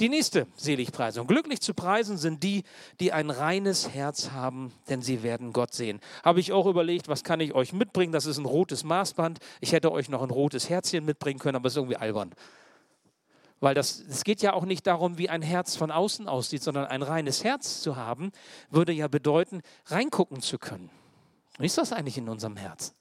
Die 0.00 0.08
nächste 0.08 0.48
Seligpreisung. 0.56 1.28
Glücklich 1.28 1.60
zu 1.60 1.72
preisen 1.72 2.18
sind 2.18 2.42
die, 2.42 2.64
die 2.98 3.12
ein 3.12 3.30
reines 3.30 3.90
Herz 3.90 4.32
haben, 4.32 4.72
denn 4.88 5.02
sie 5.02 5.22
werden 5.22 5.52
Gott 5.52 5.72
sehen. 5.72 6.00
Habe 6.24 6.40
ich 6.40 6.50
auch 6.50 6.66
überlegt, 6.66 7.06
was 7.06 7.22
kann 7.22 7.38
ich 7.38 7.54
euch 7.54 7.72
mitbringen? 7.72 8.12
Das 8.12 8.26
ist 8.26 8.38
ein 8.38 8.46
rotes 8.46 8.82
Maßband. 8.82 9.38
Ich 9.60 9.70
hätte 9.70 9.92
euch 9.92 10.08
noch 10.08 10.22
ein 10.22 10.30
rotes 10.30 10.68
Herzchen 10.68 11.04
mitbringen 11.04 11.38
können, 11.38 11.54
aber 11.54 11.68
es 11.68 11.74
ist 11.74 11.76
irgendwie 11.76 11.96
albern. 11.96 12.34
Weil 13.62 13.76
das, 13.76 14.00
es 14.00 14.24
geht 14.24 14.42
ja 14.42 14.54
auch 14.54 14.64
nicht 14.64 14.88
darum, 14.88 15.18
wie 15.18 15.30
ein 15.30 15.40
Herz 15.40 15.76
von 15.76 15.92
außen 15.92 16.26
aussieht, 16.26 16.64
sondern 16.64 16.86
ein 16.86 17.00
reines 17.00 17.44
Herz 17.44 17.80
zu 17.80 17.94
haben, 17.94 18.32
würde 18.70 18.90
ja 18.90 19.06
bedeuten, 19.06 19.62
reingucken 19.86 20.42
zu 20.42 20.58
können. 20.58 20.90
Wie 21.58 21.66
ist 21.66 21.78
das 21.78 21.92
eigentlich 21.92 22.18
in 22.18 22.28
unserem 22.28 22.56
Herz? 22.56 22.92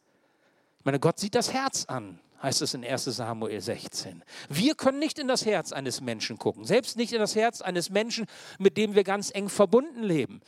Ich 0.78 0.86
meine, 0.86 1.00
Gott 1.00 1.18
sieht 1.18 1.34
das 1.34 1.52
Herz 1.52 1.86
an, 1.86 2.20
heißt 2.44 2.62
es 2.62 2.76
in 2.76 2.86
1 2.86 3.06
Samuel 3.06 3.60
16. 3.60 4.24
Wir 4.50 4.76
können 4.76 5.00
nicht 5.00 5.18
in 5.18 5.28
das 5.28 5.48
Herz 5.48 5.72
eines 5.72 6.00
Menschen 6.00 6.38
gucken, 6.38 6.64
selbst 6.64 6.96
nicht 6.96 7.12
in 7.12 7.20
das 7.20 7.36
Herz 7.36 7.62
eines 7.62 7.90
Menschen, 7.90 8.28
mit 8.60 8.78
dem 8.78 8.94
wir 8.94 9.04
ganz 9.04 9.32
eng 9.34 9.50
verbunden 9.50 10.04
leben, 10.04 10.42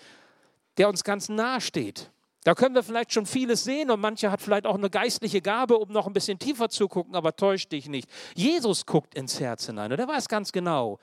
der 0.77 0.89
uns 0.89 1.03
ganz 1.03 1.27
nahe 1.27 1.59
steht. 1.59 2.11
Da 2.43 2.55
können 2.55 2.75
wir 2.75 2.83
vielleicht 2.83 3.13
schon 3.13 3.25
vieles 3.25 3.63
sehen 3.63 3.89
und 3.89 4.01
mancher 4.01 4.31
hat 4.31 4.41
vielleicht 4.41 4.65
auch 4.65 4.75
eine 4.75 4.89
geistliche 4.89 5.41
Gabe, 5.41 5.77
um 5.77 5.91
noch 5.91 6.07
ein 6.07 6.13
bisschen 6.13 6.39
tiefer 6.39 6.69
zu 6.69 6.87
gucken, 6.87 7.15
aber 7.15 7.35
täusch 7.35 7.67
dich 7.69 7.87
nicht. 7.87 8.09
Jesus 8.35 8.85
guckt 8.85 9.15
ins 9.15 9.39
Herz 9.39 9.65
hinein 9.65 9.91
und 9.91 9.99
er 9.99 10.07
weiß 10.07 10.27
ganz 10.27 10.51
genau, 10.51 10.99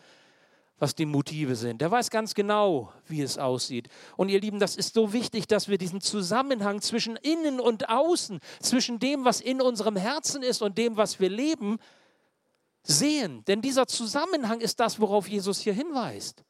was 0.78 0.94
die 0.94 1.06
Motive 1.06 1.56
sind. 1.56 1.80
Der 1.80 1.90
weiß 1.90 2.10
ganz 2.10 2.34
genau, 2.34 2.92
wie 3.06 3.22
es 3.22 3.38
aussieht. 3.38 3.88
Und 4.16 4.28
ihr 4.28 4.40
Lieben, 4.40 4.58
das 4.58 4.76
ist 4.76 4.94
so 4.94 5.12
wichtig, 5.12 5.46
dass 5.46 5.68
wir 5.68 5.78
diesen 5.78 6.00
Zusammenhang 6.00 6.80
zwischen 6.80 7.16
innen 7.16 7.60
und 7.60 7.88
außen, 7.88 8.40
zwischen 8.60 8.98
dem, 8.98 9.24
was 9.24 9.40
in 9.40 9.60
unserem 9.60 9.96
Herzen 9.96 10.42
ist 10.42 10.62
und 10.62 10.76
dem, 10.76 10.96
was 10.96 11.20
wir 11.20 11.28
leben, 11.28 11.78
sehen. 12.82 13.44
Denn 13.46 13.62
dieser 13.62 13.86
Zusammenhang 13.86 14.60
ist 14.60 14.80
das, 14.80 15.00
worauf 15.00 15.28
Jesus 15.28 15.60
hier 15.60 15.74
hinweist. 15.74 16.44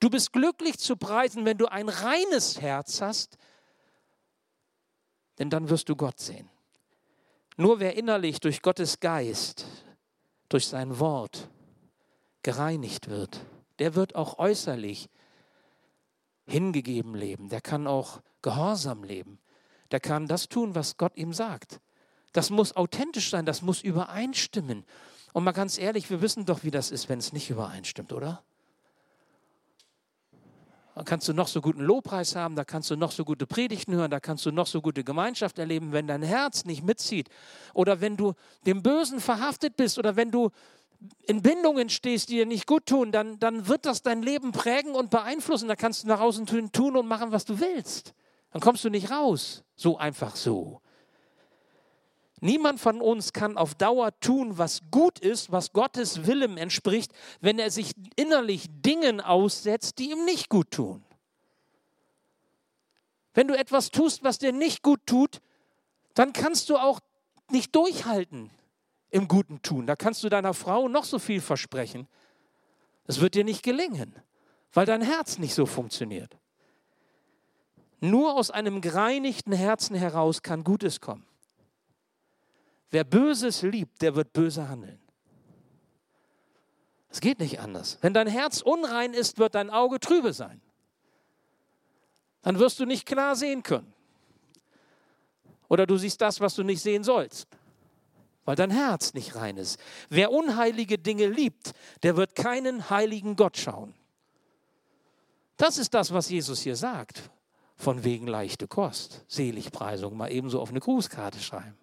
Du 0.00 0.10
bist 0.10 0.32
glücklich 0.32 0.78
zu 0.78 0.96
preisen, 0.96 1.44
wenn 1.44 1.58
du 1.58 1.66
ein 1.66 1.88
reines 1.88 2.60
Herz 2.60 3.00
hast, 3.00 3.38
denn 5.38 5.50
dann 5.50 5.68
wirst 5.68 5.88
du 5.88 5.96
Gott 5.96 6.18
sehen. 6.18 6.48
Nur 7.56 7.80
wer 7.80 7.96
innerlich 7.96 8.40
durch 8.40 8.62
Gottes 8.62 9.00
Geist, 9.00 9.66
durch 10.48 10.66
sein 10.66 10.98
Wort 11.00 11.48
gereinigt 12.42 13.08
wird, 13.08 13.44
der 13.78 13.94
wird 13.94 14.14
auch 14.14 14.38
äußerlich 14.38 15.08
hingegeben 16.46 17.14
leben, 17.14 17.48
der 17.48 17.60
kann 17.60 17.86
auch 17.86 18.20
gehorsam 18.42 19.04
leben, 19.04 19.38
der 19.90 20.00
kann 20.00 20.26
das 20.26 20.48
tun, 20.48 20.74
was 20.74 20.96
Gott 20.96 21.16
ihm 21.16 21.32
sagt. 21.32 21.80
Das 22.32 22.50
muss 22.50 22.76
authentisch 22.76 23.30
sein, 23.30 23.46
das 23.46 23.62
muss 23.62 23.82
übereinstimmen. 23.82 24.84
Und 25.32 25.44
mal 25.44 25.52
ganz 25.52 25.78
ehrlich, 25.78 26.10
wir 26.10 26.20
wissen 26.20 26.44
doch, 26.44 26.62
wie 26.62 26.70
das 26.70 26.90
ist, 26.90 27.08
wenn 27.08 27.18
es 27.18 27.32
nicht 27.32 27.50
übereinstimmt, 27.50 28.12
oder? 28.12 28.42
Da 30.98 31.04
kannst 31.04 31.28
du 31.28 31.32
noch 31.32 31.46
so 31.46 31.60
guten 31.60 31.82
Lobpreis 31.82 32.34
haben, 32.34 32.56
da 32.56 32.64
kannst 32.64 32.90
du 32.90 32.96
noch 32.96 33.12
so 33.12 33.24
gute 33.24 33.46
Predigten 33.46 33.94
hören, 33.94 34.10
da 34.10 34.18
kannst 34.18 34.44
du 34.46 34.50
noch 34.50 34.66
so 34.66 34.80
gute 34.80 35.04
Gemeinschaft 35.04 35.60
erleben, 35.60 35.92
wenn 35.92 36.08
dein 36.08 36.24
Herz 36.24 36.64
nicht 36.64 36.82
mitzieht 36.82 37.28
oder 37.72 38.00
wenn 38.00 38.16
du 38.16 38.34
dem 38.66 38.82
Bösen 38.82 39.20
verhaftet 39.20 39.76
bist 39.76 40.00
oder 40.00 40.16
wenn 40.16 40.32
du 40.32 40.50
in 41.28 41.40
Bindungen 41.40 41.88
stehst, 41.88 42.30
die 42.30 42.34
dir 42.34 42.46
nicht 42.46 42.66
gut 42.66 42.86
tun, 42.86 43.12
dann, 43.12 43.38
dann 43.38 43.68
wird 43.68 43.86
das 43.86 44.02
dein 44.02 44.22
Leben 44.22 44.50
prägen 44.50 44.96
und 44.96 45.10
beeinflussen. 45.10 45.68
Da 45.68 45.76
kannst 45.76 46.02
du 46.02 46.08
nach 46.08 46.18
außen 46.18 46.46
tun 46.72 46.96
und 46.96 47.06
machen, 47.06 47.30
was 47.30 47.44
du 47.44 47.60
willst. 47.60 48.12
Dann 48.50 48.60
kommst 48.60 48.84
du 48.84 48.90
nicht 48.90 49.08
raus. 49.08 49.62
So 49.76 49.98
einfach 49.98 50.34
so. 50.34 50.80
Niemand 52.40 52.80
von 52.80 53.00
uns 53.00 53.32
kann 53.32 53.56
auf 53.56 53.74
Dauer 53.74 54.18
tun, 54.20 54.58
was 54.58 54.82
gut 54.90 55.18
ist, 55.18 55.50
was 55.50 55.72
Gottes 55.72 56.26
Willem 56.26 56.56
entspricht, 56.56 57.12
wenn 57.40 57.58
er 57.58 57.70
sich 57.70 57.92
innerlich 58.16 58.66
Dingen 58.70 59.20
aussetzt, 59.20 59.98
die 59.98 60.10
ihm 60.12 60.24
nicht 60.24 60.48
gut 60.48 60.70
tun. 60.70 61.04
Wenn 63.34 63.48
du 63.48 63.56
etwas 63.56 63.90
tust, 63.90 64.24
was 64.24 64.38
dir 64.38 64.52
nicht 64.52 64.82
gut 64.82 65.00
tut, 65.06 65.40
dann 66.14 66.32
kannst 66.32 66.70
du 66.70 66.76
auch 66.76 67.00
nicht 67.50 67.74
durchhalten 67.74 68.50
im 69.10 69.28
Guten 69.28 69.62
tun. 69.62 69.86
Da 69.86 69.96
kannst 69.96 70.22
du 70.24 70.28
deiner 70.28 70.54
Frau 70.54 70.88
noch 70.88 71.04
so 71.04 71.18
viel 71.18 71.40
versprechen. 71.40 72.08
Es 73.06 73.20
wird 73.20 73.34
dir 73.34 73.44
nicht 73.44 73.62
gelingen, 73.62 74.14
weil 74.72 74.86
dein 74.86 75.02
Herz 75.02 75.38
nicht 75.38 75.54
so 75.54 75.66
funktioniert. 75.66 76.36
Nur 78.00 78.34
aus 78.34 78.50
einem 78.50 78.80
gereinigten 78.80 79.52
Herzen 79.52 79.96
heraus 79.96 80.42
kann 80.42 80.62
Gutes 80.62 81.00
kommen. 81.00 81.27
Wer 82.90 83.04
Böses 83.04 83.62
liebt, 83.62 84.00
der 84.02 84.14
wird 84.14 84.32
böse 84.32 84.68
handeln. 84.68 84.98
Es 87.10 87.20
geht 87.20 87.38
nicht 87.38 87.60
anders. 87.60 87.98
Wenn 88.00 88.14
dein 88.14 88.26
Herz 88.26 88.60
unrein 88.60 89.14
ist, 89.14 89.38
wird 89.38 89.54
dein 89.54 89.70
Auge 89.70 89.98
trübe 90.00 90.32
sein. 90.32 90.60
Dann 92.42 92.58
wirst 92.58 92.80
du 92.80 92.84
nicht 92.84 93.06
klar 93.06 93.36
sehen 93.36 93.62
können. 93.62 93.92
Oder 95.68 95.86
du 95.86 95.96
siehst 95.96 96.20
das, 96.20 96.40
was 96.40 96.54
du 96.54 96.62
nicht 96.62 96.82
sehen 96.82 97.04
sollst, 97.04 97.46
weil 98.44 98.56
dein 98.56 98.70
Herz 98.70 99.12
nicht 99.12 99.34
rein 99.34 99.58
ist. 99.58 99.78
Wer 100.08 100.32
unheilige 100.32 100.98
Dinge 100.98 101.26
liebt, 101.26 101.72
der 102.02 102.16
wird 102.16 102.34
keinen 102.34 102.88
heiligen 102.88 103.36
Gott 103.36 103.58
schauen. 103.58 103.94
Das 105.58 105.76
ist 105.76 105.92
das, 105.92 106.12
was 106.12 106.30
Jesus 106.30 106.60
hier 106.60 106.76
sagt, 106.76 107.30
von 107.76 108.04
wegen 108.04 108.26
leichte 108.26 108.66
Kost, 108.66 109.24
Seligpreisung, 109.28 110.16
mal 110.16 110.32
ebenso 110.32 110.60
auf 110.60 110.70
eine 110.70 110.80
Grußkarte 110.80 111.40
schreiben. 111.40 111.76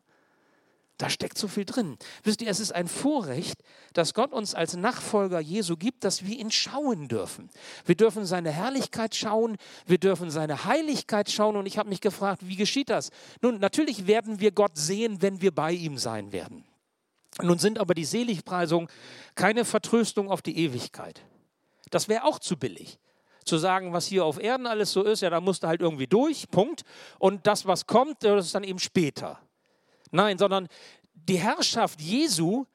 Da 0.98 1.10
steckt 1.10 1.38
so 1.38 1.50
viel 1.50 1.66
drin. 1.66 1.98
Wisst 2.24 2.42
ihr, 2.42 2.50
es 2.50 2.62
ist 2.62 2.72
ein 2.72 2.88
Vorrecht, 2.88 3.62
dass 3.92 4.14
Gott 4.14 4.32
uns 4.32 4.56
als 4.56 4.78
Nachfolger 4.78 5.42
Jesu 5.42 5.76
gibt, 5.76 6.06
dass 6.06 6.26
wir 6.26 6.38
ihn 6.38 6.52
schauen 6.52 7.10
dürfen. 7.10 7.50
Wir 7.86 7.96
dürfen 7.96 8.26
seine 8.26 8.52
Herrlichkeit 8.52 9.14
schauen, 9.14 9.58
wir 9.86 9.98
dürfen 9.98 10.32
seine 10.32 10.64
Heiligkeit 10.64 11.30
schauen. 11.30 11.58
Und 11.58 11.66
ich 11.66 11.78
habe 11.78 11.90
mich 11.90 12.00
gefragt, 12.00 12.48
wie 12.48 12.56
geschieht 12.56 12.90
das? 12.90 13.10
Nun, 13.42 13.60
natürlich 13.60 14.08
werden 14.08 14.40
wir 14.40 14.52
Gott 14.52 14.78
sehen, 14.78 15.22
wenn 15.22 15.42
wir 15.42 15.54
bei 15.54 15.74
ihm 15.74 15.98
sein 15.98 16.32
werden. 16.32 16.64
Nun 17.42 17.60
sind 17.60 17.78
aber 17.78 17.94
die 17.94 18.06
Seligpreisungen 18.06 18.88
keine 19.36 19.66
Vertröstung 19.66 20.32
auf 20.32 20.42
die 20.42 20.58
Ewigkeit. 20.58 21.22
Das 21.92 22.08
wäre 22.08 22.24
auch 22.24 22.40
zu 22.40 22.56
billig. 22.56 23.00
Zu 23.44 23.58
sagen, 23.58 23.92
was 23.92 24.08
hier 24.08 24.24
auf 24.24 24.42
Erden 24.42 24.66
alles 24.66 24.94
so 24.94 25.04
ist, 25.04 25.22
ja, 25.22 25.30
da 25.30 25.42
musst 25.42 25.64
du 25.64 25.68
halt 25.68 25.82
irgendwie 25.82 26.08
durch, 26.08 26.50
Punkt. 26.50 26.84
Und 27.20 27.46
das, 27.46 27.68
was 27.68 27.86
kommt, 27.86 28.24
das 28.24 28.46
ist 28.46 28.56
dann 28.56 28.64
eben 28.64 28.80
später. 28.80 29.40
Nein, 30.12 30.38
sondern 30.38 30.68
die 31.14 31.38
Herrschaft 31.38 32.02
Jesu, 32.02 32.66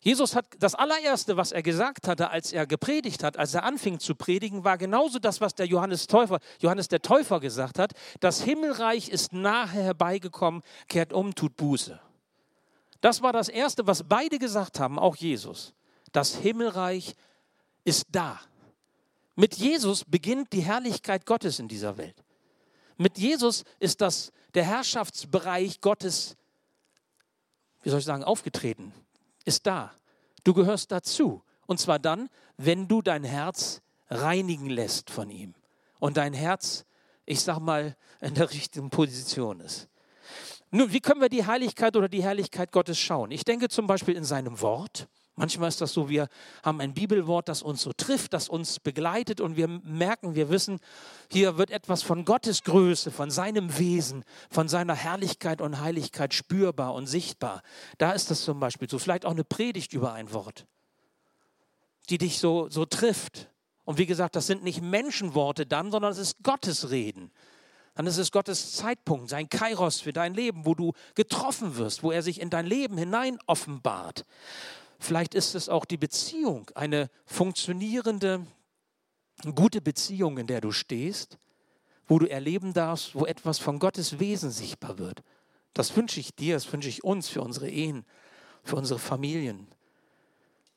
Jesus 0.00 0.36
hat 0.36 0.46
das 0.60 0.74
allererste, 0.74 1.36
was 1.36 1.52
er 1.52 1.62
gesagt 1.62 2.06
hatte, 2.06 2.30
als 2.30 2.52
er 2.52 2.66
gepredigt 2.66 3.24
hat, 3.24 3.36
als 3.36 3.54
er 3.54 3.64
anfing 3.64 3.98
zu 3.98 4.14
predigen, 4.14 4.64
war 4.64 4.78
genauso 4.78 5.18
das, 5.18 5.40
was 5.40 5.54
der 5.54 5.66
Johannes 5.66 6.06
Täufer, 6.06 6.38
Johannes 6.60 6.88
der 6.88 7.02
Täufer 7.02 7.40
gesagt 7.40 7.78
hat. 7.78 7.92
Das 8.20 8.42
Himmelreich 8.42 9.08
ist 9.08 9.32
nahe 9.32 9.68
herbeigekommen, 9.68 10.62
kehrt 10.88 11.12
um, 11.12 11.34
tut 11.34 11.56
Buße. 11.56 12.00
Das 13.00 13.22
war 13.22 13.32
das 13.32 13.48
erste, 13.48 13.86
was 13.86 14.04
beide 14.04 14.38
gesagt 14.38 14.80
haben, 14.80 14.98
auch 14.98 15.16
Jesus. 15.16 15.74
Das 16.12 16.36
Himmelreich 16.36 17.14
ist 17.84 18.06
da. 18.10 18.40
Mit 19.34 19.54
Jesus 19.54 20.04
beginnt 20.04 20.52
die 20.52 20.62
Herrlichkeit 20.62 21.26
Gottes 21.26 21.58
in 21.58 21.68
dieser 21.68 21.96
Welt. 21.96 22.24
Mit 22.96 23.18
Jesus 23.18 23.64
ist 23.78 24.00
das 24.00 24.32
der 24.54 24.64
Herrschaftsbereich 24.64 25.80
Gottes 25.80 26.36
wie 27.82 27.90
soll 27.90 28.00
ich 28.00 28.04
sagen, 28.04 28.24
aufgetreten, 28.24 28.92
ist 29.44 29.66
da. 29.66 29.92
Du 30.44 30.54
gehörst 30.54 30.90
dazu. 30.92 31.42
Und 31.66 31.78
zwar 31.78 31.98
dann, 31.98 32.30
wenn 32.56 32.88
du 32.88 33.02
dein 33.02 33.24
Herz 33.24 33.82
reinigen 34.08 34.70
lässt 34.70 35.10
von 35.10 35.30
ihm 35.30 35.54
und 35.98 36.16
dein 36.16 36.32
Herz, 36.32 36.86
ich 37.26 37.40
sag 37.40 37.58
mal, 37.58 37.96
in 38.20 38.34
der 38.34 38.50
richtigen 38.50 38.90
Position 38.90 39.60
ist. 39.60 39.88
Nun, 40.70 40.92
wie 40.92 41.00
können 41.00 41.20
wir 41.20 41.28
die 41.28 41.46
Heiligkeit 41.46 41.96
oder 41.96 42.08
die 42.08 42.22
Herrlichkeit 42.22 42.72
Gottes 42.72 42.98
schauen? 42.98 43.30
Ich 43.30 43.44
denke 43.44 43.68
zum 43.68 43.86
Beispiel 43.86 44.16
in 44.16 44.24
seinem 44.24 44.60
Wort. 44.60 45.08
Manchmal 45.38 45.68
ist 45.68 45.80
das 45.80 45.92
so, 45.92 46.08
wir 46.08 46.28
haben 46.64 46.80
ein 46.80 46.94
Bibelwort, 46.94 47.48
das 47.48 47.62
uns 47.62 47.82
so 47.82 47.92
trifft, 47.92 48.32
das 48.32 48.48
uns 48.48 48.80
begleitet 48.80 49.40
und 49.40 49.56
wir 49.56 49.68
merken, 49.68 50.34
wir 50.34 50.50
wissen, 50.50 50.80
hier 51.30 51.56
wird 51.56 51.70
etwas 51.70 52.02
von 52.02 52.24
Gottes 52.24 52.64
Größe, 52.64 53.12
von 53.12 53.30
seinem 53.30 53.78
Wesen, 53.78 54.24
von 54.50 54.68
seiner 54.68 54.96
Herrlichkeit 54.96 55.60
und 55.60 55.80
Heiligkeit 55.80 56.34
spürbar 56.34 56.92
und 56.94 57.06
sichtbar. 57.06 57.62
Da 57.98 58.10
ist 58.10 58.32
das 58.32 58.42
zum 58.42 58.58
Beispiel 58.58 58.90
so. 58.90 58.98
Vielleicht 58.98 59.24
auch 59.24 59.30
eine 59.30 59.44
Predigt 59.44 59.92
über 59.92 60.12
ein 60.12 60.32
Wort, 60.32 60.66
die 62.10 62.18
dich 62.18 62.40
so, 62.40 62.68
so 62.68 62.84
trifft. 62.84 63.48
Und 63.84 63.96
wie 63.96 64.06
gesagt, 64.06 64.34
das 64.34 64.48
sind 64.48 64.64
nicht 64.64 64.82
Menschenworte 64.82 65.66
dann, 65.66 65.92
sondern 65.92 66.10
es 66.10 66.18
ist 66.18 66.42
Gottes 66.42 66.90
Reden. 66.90 67.30
Dann 67.94 68.08
ist 68.08 68.18
es 68.18 68.32
Gottes 68.32 68.72
Zeitpunkt, 68.74 69.30
sein 69.30 69.48
Kairos 69.48 70.00
für 70.00 70.12
dein 70.12 70.34
Leben, 70.34 70.66
wo 70.66 70.74
du 70.74 70.94
getroffen 71.14 71.76
wirst, 71.76 72.02
wo 72.02 72.10
er 72.10 72.22
sich 72.22 72.40
in 72.40 72.50
dein 72.50 72.66
Leben 72.66 72.98
hinein 72.98 73.38
offenbart. 73.46 74.24
Vielleicht 74.98 75.34
ist 75.34 75.54
es 75.54 75.68
auch 75.68 75.84
die 75.84 75.96
Beziehung, 75.96 76.70
eine 76.74 77.08
funktionierende, 77.24 78.46
gute 79.54 79.80
Beziehung, 79.80 80.38
in 80.38 80.48
der 80.48 80.60
du 80.60 80.72
stehst, 80.72 81.38
wo 82.08 82.18
du 82.18 82.26
erleben 82.26 82.72
darfst, 82.72 83.14
wo 83.14 83.24
etwas 83.24 83.58
von 83.58 83.78
Gottes 83.78 84.18
Wesen 84.18 84.50
sichtbar 84.50 84.98
wird. 84.98 85.22
Das 85.72 85.94
wünsche 85.96 86.18
ich 86.18 86.34
dir, 86.34 86.54
das 86.54 86.72
wünsche 86.72 86.88
ich 86.88 87.04
uns 87.04 87.28
für 87.28 87.42
unsere 87.42 87.68
Ehen, 87.68 88.04
für 88.64 88.76
unsere 88.76 88.98
Familien, 88.98 89.68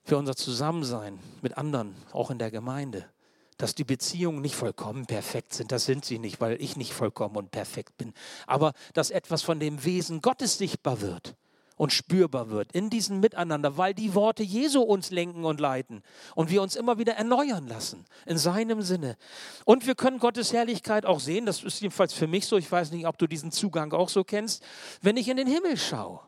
für 0.03 0.17
unser 0.17 0.35
Zusammensein 0.35 1.19
mit 1.41 1.57
anderen, 1.57 1.95
auch 2.11 2.29
in 2.29 2.37
der 2.37 2.51
Gemeinde. 2.51 3.09
Dass 3.57 3.75
die 3.75 3.83
Beziehungen 3.83 4.41
nicht 4.41 4.55
vollkommen 4.55 5.05
perfekt 5.05 5.53
sind, 5.53 5.71
das 5.71 5.85
sind 5.85 6.05
sie 6.05 6.19
nicht, 6.19 6.41
weil 6.41 6.61
ich 6.61 6.77
nicht 6.77 6.93
vollkommen 6.93 7.37
und 7.37 7.51
perfekt 7.51 7.97
bin. 7.97 8.13
Aber 8.45 8.73
dass 8.93 9.09
etwas 9.09 9.41
von 9.41 9.59
dem 9.59 9.83
Wesen 9.83 10.21
Gottes 10.21 10.57
sichtbar 10.57 11.01
wird 11.01 11.35
und 11.81 11.91
spürbar 11.91 12.51
wird 12.51 12.71
in 12.73 12.91
diesem 12.91 13.21
Miteinander, 13.21 13.75
weil 13.75 13.95
die 13.95 14.13
Worte 14.13 14.43
Jesu 14.43 14.83
uns 14.83 15.09
lenken 15.09 15.45
und 15.45 15.59
leiten 15.59 16.03
und 16.35 16.51
wir 16.51 16.61
uns 16.61 16.75
immer 16.75 16.99
wieder 16.99 17.13
erneuern 17.13 17.67
lassen 17.67 18.05
in 18.27 18.37
seinem 18.37 18.83
Sinne. 18.83 19.17
Und 19.65 19.87
wir 19.87 19.95
können 19.95 20.19
Gottes 20.19 20.53
Herrlichkeit 20.53 21.07
auch 21.07 21.19
sehen, 21.19 21.47
das 21.47 21.63
ist 21.63 21.81
jedenfalls 21.81 22.13
für 22.13 22.27
mich 22.27 22.45
so, 22.45 22.57
ich 22.57 22.71
weiß 22.71 22.91
nicht, 22.91 23.07
ob 23.07 23.17
du 23.17 23.25
diesen 23.25 23.51
Zugang 23.51 23.93
auch 23.93 24.09
so 24.09 24.23
kennst, 24.23 24.63
wenn 25.01 25.17
ich 25.17 25.27
in 25.27 25.37
den 25.37 25.47
Himmel 25.47 25.75
schaue, 25.75 26.19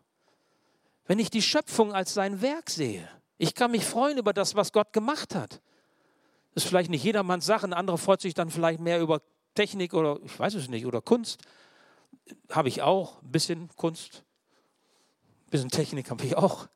wenn 1.06 1.20
ich 1.20 1.30
die 1.30 1.44
Schöpfung 1.44 1.94
als 1.94 2.16
sein 2.16 2.42
Werk 2.42 2.72
sehe. 2.72 3.08
Ich 3.38 3.54
kann 3.54 3.70
mich 3.70 3.86
freuen 3.86 4.18
über 4.18 4.34
das, 4.34 4.56
was 4.56 4.72
Gott 4.72 4.92
gemacht 4.92 5.36
hat. 5.36 5.62
Das 6.56 6.64
ist 6.64 6.68
vielleicht 6.68 6.90
nicht 6.90 7.04
jedermanns 7.04 7.46
Sache, 7.46 7.68
ein 7.68 7.74
anderer 7.74 8.00
freut 8.00 8.22
sich 8.22 8.34
dann 8.34 8.50
vielleicht 8.50 8.80
mehr 8.80 9.00
über 9.00 9.22
Technik 9.54 9.94
oder 9.94 10.18
ich 10.26 10.40
weiß 10.40 10.56
es 10.56 10.68
nicht, 10.68 10.88
oder 10.88 11.00
Kunst. 11.00 11.44
Habe 12.50 12.70
ich 12.70 12.82
auch, 12.82 13.22
ein 13.22 13.32
bisschen 13.32 13.70
Kunst 13.76 14.24
bisschen 15.54 15.70
Technik 15.70 16.10
habe 16.10 16.26
ich 16.26 16.36
auch. 16.36 16.68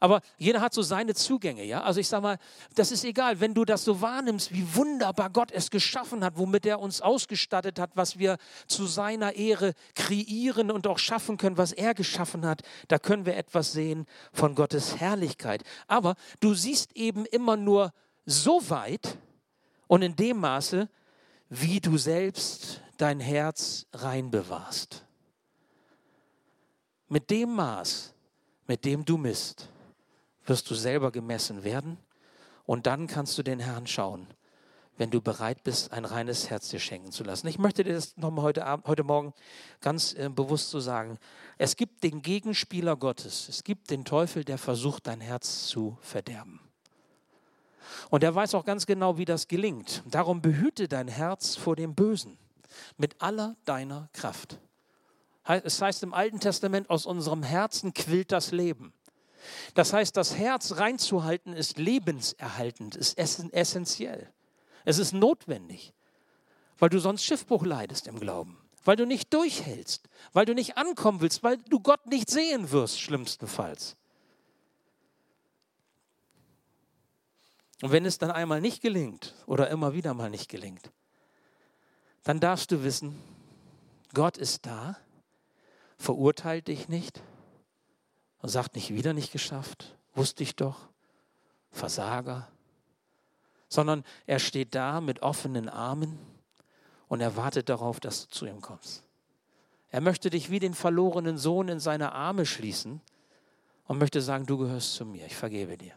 Aber 0.00 0.20
jeder 0.36 0.60
hat 0.60 0.72
so 0.74 0.82
seine 0.82 1.14
Zugänge, 1.14 1.64
ja. 1.64 1.82
Also 1.82 1.98
ich 1.98 2.06
sage 2.06 2.22
mal, 2.22 2.38
das 2.76 2.92
ist 2.92 3.04
egal, 3.04 3.40
wenn 3.40 3.52
du 3.52 3.64
das 3.64 3.84
so 3.84 4.00
wahrnimmst, 4.00 4.52
wie 4.52 4.76
wunderbar 4.76 5.30
Gott 5.30 5.50
es 5.50 5.70
geschaffen 5.70 6.24
hat, 6.24 6.36
womit 6.36 6.66
er 6.66 6.78
uns 6.78 7.00
ausgestattet 7.00 7.80
hat, 7.80 7.90
was 7.94 8.18
wir 8.18 8.38
zu 8.68 8.86
seiner 8.86 9.34
Ehre 9.34 9.74
kreieren 9.94 10.70
und 10.70 10.86
auch 10.86 10.98
schaffen 10.98 11.36
können, 11.36 11.58
was 11.58 11.72
er 11.72 11.94
geschaffen 11.94 12.46
hat, 12.46 12.62
da 12.86 12.98
können 12.98 13.26
wir 13.26 13.36
etwas 13.36 13.72
sehen 13.72 14.06
von 14.32 14.54
Gottes 14.54 15.00
Herrlichkeit. 15.00 15.64
Aber 15.88 16.14
du 16.40 16.54
siehst 16.54 16.96
eben 16.96 17.26
immer 17.26 17.56
nur 17.56 17.92
so 18.24 18.70
weit 18.70 19.18
und 19.88 20.02
in 20.02 20.14
dem 20.14 20.38
Maße, 20.38 20.88
wie 21.48 21.80
du 21.80 21.98
selbst 21.98 22.82
dein 22.98 23.18
Herz 23.18 23.86
rein 23.92 24.30
bewahrst. 24.30 25.07
Mit 27.08 27.30
dem 27.30 27.54
Maß, 27.54 28.12
mit 28.66 28.84
dem 28.84 29.04
du 29.04 29.16
misst, 29.16 29.68
wirst 30.44 30.70
du 30.70 30.74
selber 30.74 31.10
gemessen 31.10 31.64
werden 31.64 31.98
und 32.66 32.86
dann 32.86 33.06
kannst 33.06 33.38
du 33.38 33.42
den 33.42 33.60
Herrn 33.60 33.86
schauen, 33.86 34.26
wenn 34.98 35.10
du 35.10 35.22
bereit 35.22 35.62
bist, 35.64 35.92
ein 35.92 36.04
reines 36.04 36.50
Herz 36.50 36.68
dir 36.68 36.80
schenken 36.80 37.10
zu 37.10 37.24
lassen. 37.24 37.46
Ich 37.46 37.58
möchte 37.58 37.82
dir 37.82 37.94
das 37.94 38.16
nochmal 38.18 38.44
heute, 38.44 38.82
heute 38.86 39.04
Morgen 39.04 39.32
ganz 39.80 40.12
äh, 40.14 40.28
bewusst 40.28 40.68
so 40.68 40.80
sagen. 40.80 41.18
Es 41.56 41.76
gibt 41.76 42.02
den 42.02 42.20
Gegenspieler 42.20 42.96
Gottes. 42.96 43.48
Es 43.48 43.64
gibt 43.64 43.90
den 43.90 44.04
Teufel, 44.04 44.44
der 44.44 44.58
versucht, 44.58 45.06
dein 45.06 45.22
Herz 45.22 45.66
zu 45.66 45.96
verderben. 46.02 46.60
Und 48.10 48.22
er 48.22 48.34
weiß 48.34 48.54
auch 48.54 48.66
ganz 48.66 48.84
genau, 48.84 49.16
wie 49.16 49.24
das 49.24 49.48
gelingt. 49.48 50.02
Darum 50.10 50.42
behüte 50.42 50.88
dein 50.88 51.08
Herz 51.08 51.56
vor 51.56 51.74
dem 51.74 51.94
Bösen 51.94 52.36
mit 52.98 53.22
aller 53.22 53.56
deiner 53.64 54.10
Kraft. 54.12 54.58
Es 55.48 55.80
heißt 55.80 56.02
im 56.02 56.12
Alten 56.12 56.40
Testament, 56.40 56.90
aus 56.90 57.06
unserem 57.06 57.42
Herzen 57.42 57.94
quillt 57.94 58.32
das 58.32 58.52
Leben. 58.52 58.92
Das 59.74 59.94
heißt, 59.94 60.14
das 60.14 60.36
Herz 60.36 60.76
reinzuhalten 60.76 61.54
ist 61.54 61.78
lebenserhaltend, 61.78 62.96
ist 62.96 63.16
essentiell. 63.18 64.30
Es 64.84 64.98
ist 64.98 65.14
notwendig, 65.14 65.94
weil 66.78 66.90
du 66.90 66.98
sonst 66.98 67.24
Schiffbruch 67.24 67.64
leidest 67.64 68.08
im 68.08 68.20
Glauben, 68.20 68.58
weil 68.84 68.96
du 68.96 69.06
nicht 69.06 69.32
durchhältst, 69.32 70.08
weil 70.34 70.44
du 70.44 70.54
nicht 70.54 70.76
ankommen 70.76 71.22
willst, 71.22 71.42
weil 71.42 71.56
du 71.56 71.80
Gott 71.80 72.06
nicht 72.06 72.28
sehen 72.28 72.70
wirst, 72.70 73.00
schlimmstenfalls. 73.00 73.96
Und 77.80 77.92
wenn 77.92 78.04
es 78.04 78.18
dann 78.18 78.30
einmal 78.30 78.60
nicht 78.60 78.82
gelingt 78.82 79.34
oder 79.46 79.70
immer 79.70 79.94
wieder 79.94 80.12
mal 80.12 80.28
nicht 80.28 80.50
gelingt, 80.50 80.90
dann 82.24 82.38
darfst 82.38 82.70
du 82.70 82.82
wissen, 82.82 83.18
Gott 84.12 84.36
ist 84.36 84.66
da 84.66 84.98
verurteilt 85.98 86.68
dich 86.68 86.88
nicht 86.88 87.22
und 88.40 88.48
sagt 88.48 88.76
nicht 88.76 88.94
wieder 88.94 89.12
nicht 89.12 89.32
geschafft, 89.32 89.96
wusste 90.14 90.42
ich 90.42 90.56
doch, 90.56 90.88
Versager, 91.70 92.48
sondern 93.68 94.04
er 94.26 94.38
steht 94.38 94.74
da 94.74 95.00
mit 95.00 95.22
offenen 95.22 95.68
Armen 95.68 96.18
und 97.08 97.20
er 97.20 97.36
wartet 97.36 97.68
darauf, 97.68 98.00
dass 98.00 98.26
du 98.26 98.28
zu 98.30 98.46
ihm 98.46 98.60
kommst. 98.60 99.02
Er 99.90 100.00
möchte 100.00 100.30
dich 100.30 100.50
wie 100.50 100.60
den 100.60 100.74
verlorenen 100.74 101.38
Sohn 101.38 101.68
in 101.68 101.80
seine 101.80 102.12
Arme 102.12 102.46
schließen 102.46 103.00
und 103.86 103.98
möchte 103.98 104.20
sagen, 104.20 104.46
du 104.46 104.58
gehörst 104.58 104.94
zu 104.94 105.04
mir, 105.04 105.26
ich 105.26 105.36
vergebe 105.36 105.76
dir. 105.76 105.94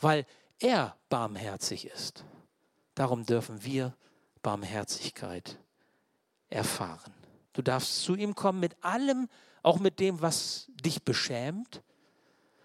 Weil 0.00 0.26
er 0.58 0.96
barmherzig 1.08 1.86
ist. 1.86 2.24
Darum 2.94 3.26
dürfen 3.26 3.64
wir 3.64 3.94
Barmherzigkeit 4.42 5.58
erfahren. 6.48 7.12
Du 7.54 7.62
darfst 7.62 8.02
zu 8.02 8.14
ihm 8.14 8.34
kommen 8.34 8.60
mit 8.60 8.76
allem, 8.84 9.28
auch 9.62 9.78
mit 9.78 9.98
dem, 9.98 10.20
was 10.20 10.70
dich 10.84 11.02
beschämt, 11.02 11.82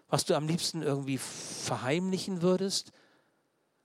was 0.09 0.25
du 0.25 0.35
am 0.35 0.47
liebsten 0.47 0.81
irgendwie 0.81 1.17
verheimlichen 1.17 2.41
würdest, 2.41 2.91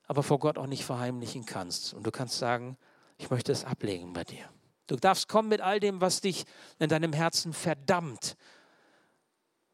aber 0.07 0.23
vor 0.23 0.39
Gott 0.39 0.59
auch 0.59 0.67
nicht 0.67 0.85
verheimlichen 0.85 1.47
kannst. 1.47 1.95
Und 1.95 2.05
du 2.05 2.11
kannst 2.11 2.39
sagen, 2.39 2.77
ich 3.19 3.31
möchte 3.31 3.53
es 3.53 3.65
ablegen 3.65 4.13
bei 4.15 4.25
dir. 4.25 4.49
Du 4.87 4.97
darfst 4.97 5.29
kommen 5.29 5.49
mit 5.49 5.61
all 5.61 5.79
dem, 5.79 6.01
was 6.01 6.21
dich 6.21 6.45
in 6.79 6.89
deinem 6.89 7.13
Herzen 7.13 7.53
verdammt, 7.53 8.37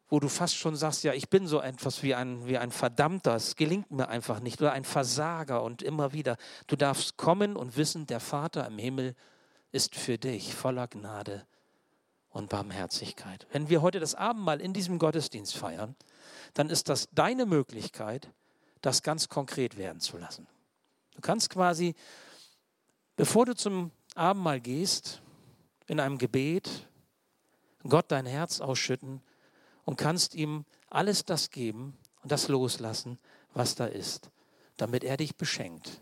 wo 0.09 0.19
du 0.19 0.29
fast 0.29 0.57
schon 0.57 0.75
sagst, 0.75 1.05
ja, 1.05 1.13
ich 1.15 1.29
bin 1.31 1.47
so 1.47 1.61
etwas 1.61 2.03
wie 2.03 2.15
ein, 2.15 2.47
wie 2.47 2.59
ein 2.59 2.73
Verdammter, 2.73 3.37
es 3.37 3.55
gelingt 3.55 3.93
mir 3.93 4.09
einfach 4.09 4.41
nicht, 4.41 4.61
oder 4.61 4.73
ein 4.73 4.85
Versager 4.85 5.63
und 5.63 5.83
immer 5.83 6.13
wieder. 6.13 6.37
Du 6.67 6.75
darfst 6.75 7.17
kommen 7.17 7.57
und 7.57 7.77
wissen, 7.77 8.07
der 8.07 8.19
Vater 8.19 8.67
im 8.67 8.79
Himmel 8.79 9.15
ist 9.73 9.95
für 9.95 10.19
dich 10.19 10.55
voller 10.55 10.89
Gnade 10.89 11.47
und 12.31 12.49
Barmherzigkeit. 12.49 13.47
Wenn 13.53 13.69
wir 13.69 13.83
heute 13.83 14.01
das 14.01 14.15
Abendmahl 14.15 14.61
in 14.61 14.73
diesem 14.73 14.99
Gottesdienst 14.99 15.57
feiern, 15.57 15.97
dann 16.55 16.71
ist 16.71 16.89
das 16.89 17.09
deine 17.13 17.47
Möglichkeit, 17.47 18.33
das 18.81 19.03
ganz 19.03 19.29
konkret 19.29 19.77
werden 19.77 20.01
zu 20.01 20.17
lassen. 20.17 20.47
Du 21.15 21.21
kannst 21.21 21.51
quasi, 21.51 21.95
bevor 23.17 23.47
du 23.47 23.55
zum 23.55 23.91
Abendmahl 24.15 24.61
gehst, 24.61 25.23
in 25.87 26.01
einem 26.01 26.19
Gebet, 26.19 26.89
Gott 27.83 28.07
dein 28.09 28.27
Herz 28.27 28.61
ausschütten 28.61 29.23
und 29.85 29.97
kannst 29.97 30.35
ihm 30.35 30.65
alles 30.89 31.25
das 31.25 31.51
geben 31.51 31.97
und 32.23 32.31
das 32.31 32.49
loslassen, 32.49 33.19
was 33.53 33.75
da 33.75 33.87
ist, 33.87 34.31
damit 34.77 35.03
er 35.05 35.17
dich 35.17 35.37
beschenkt 35.37 36.01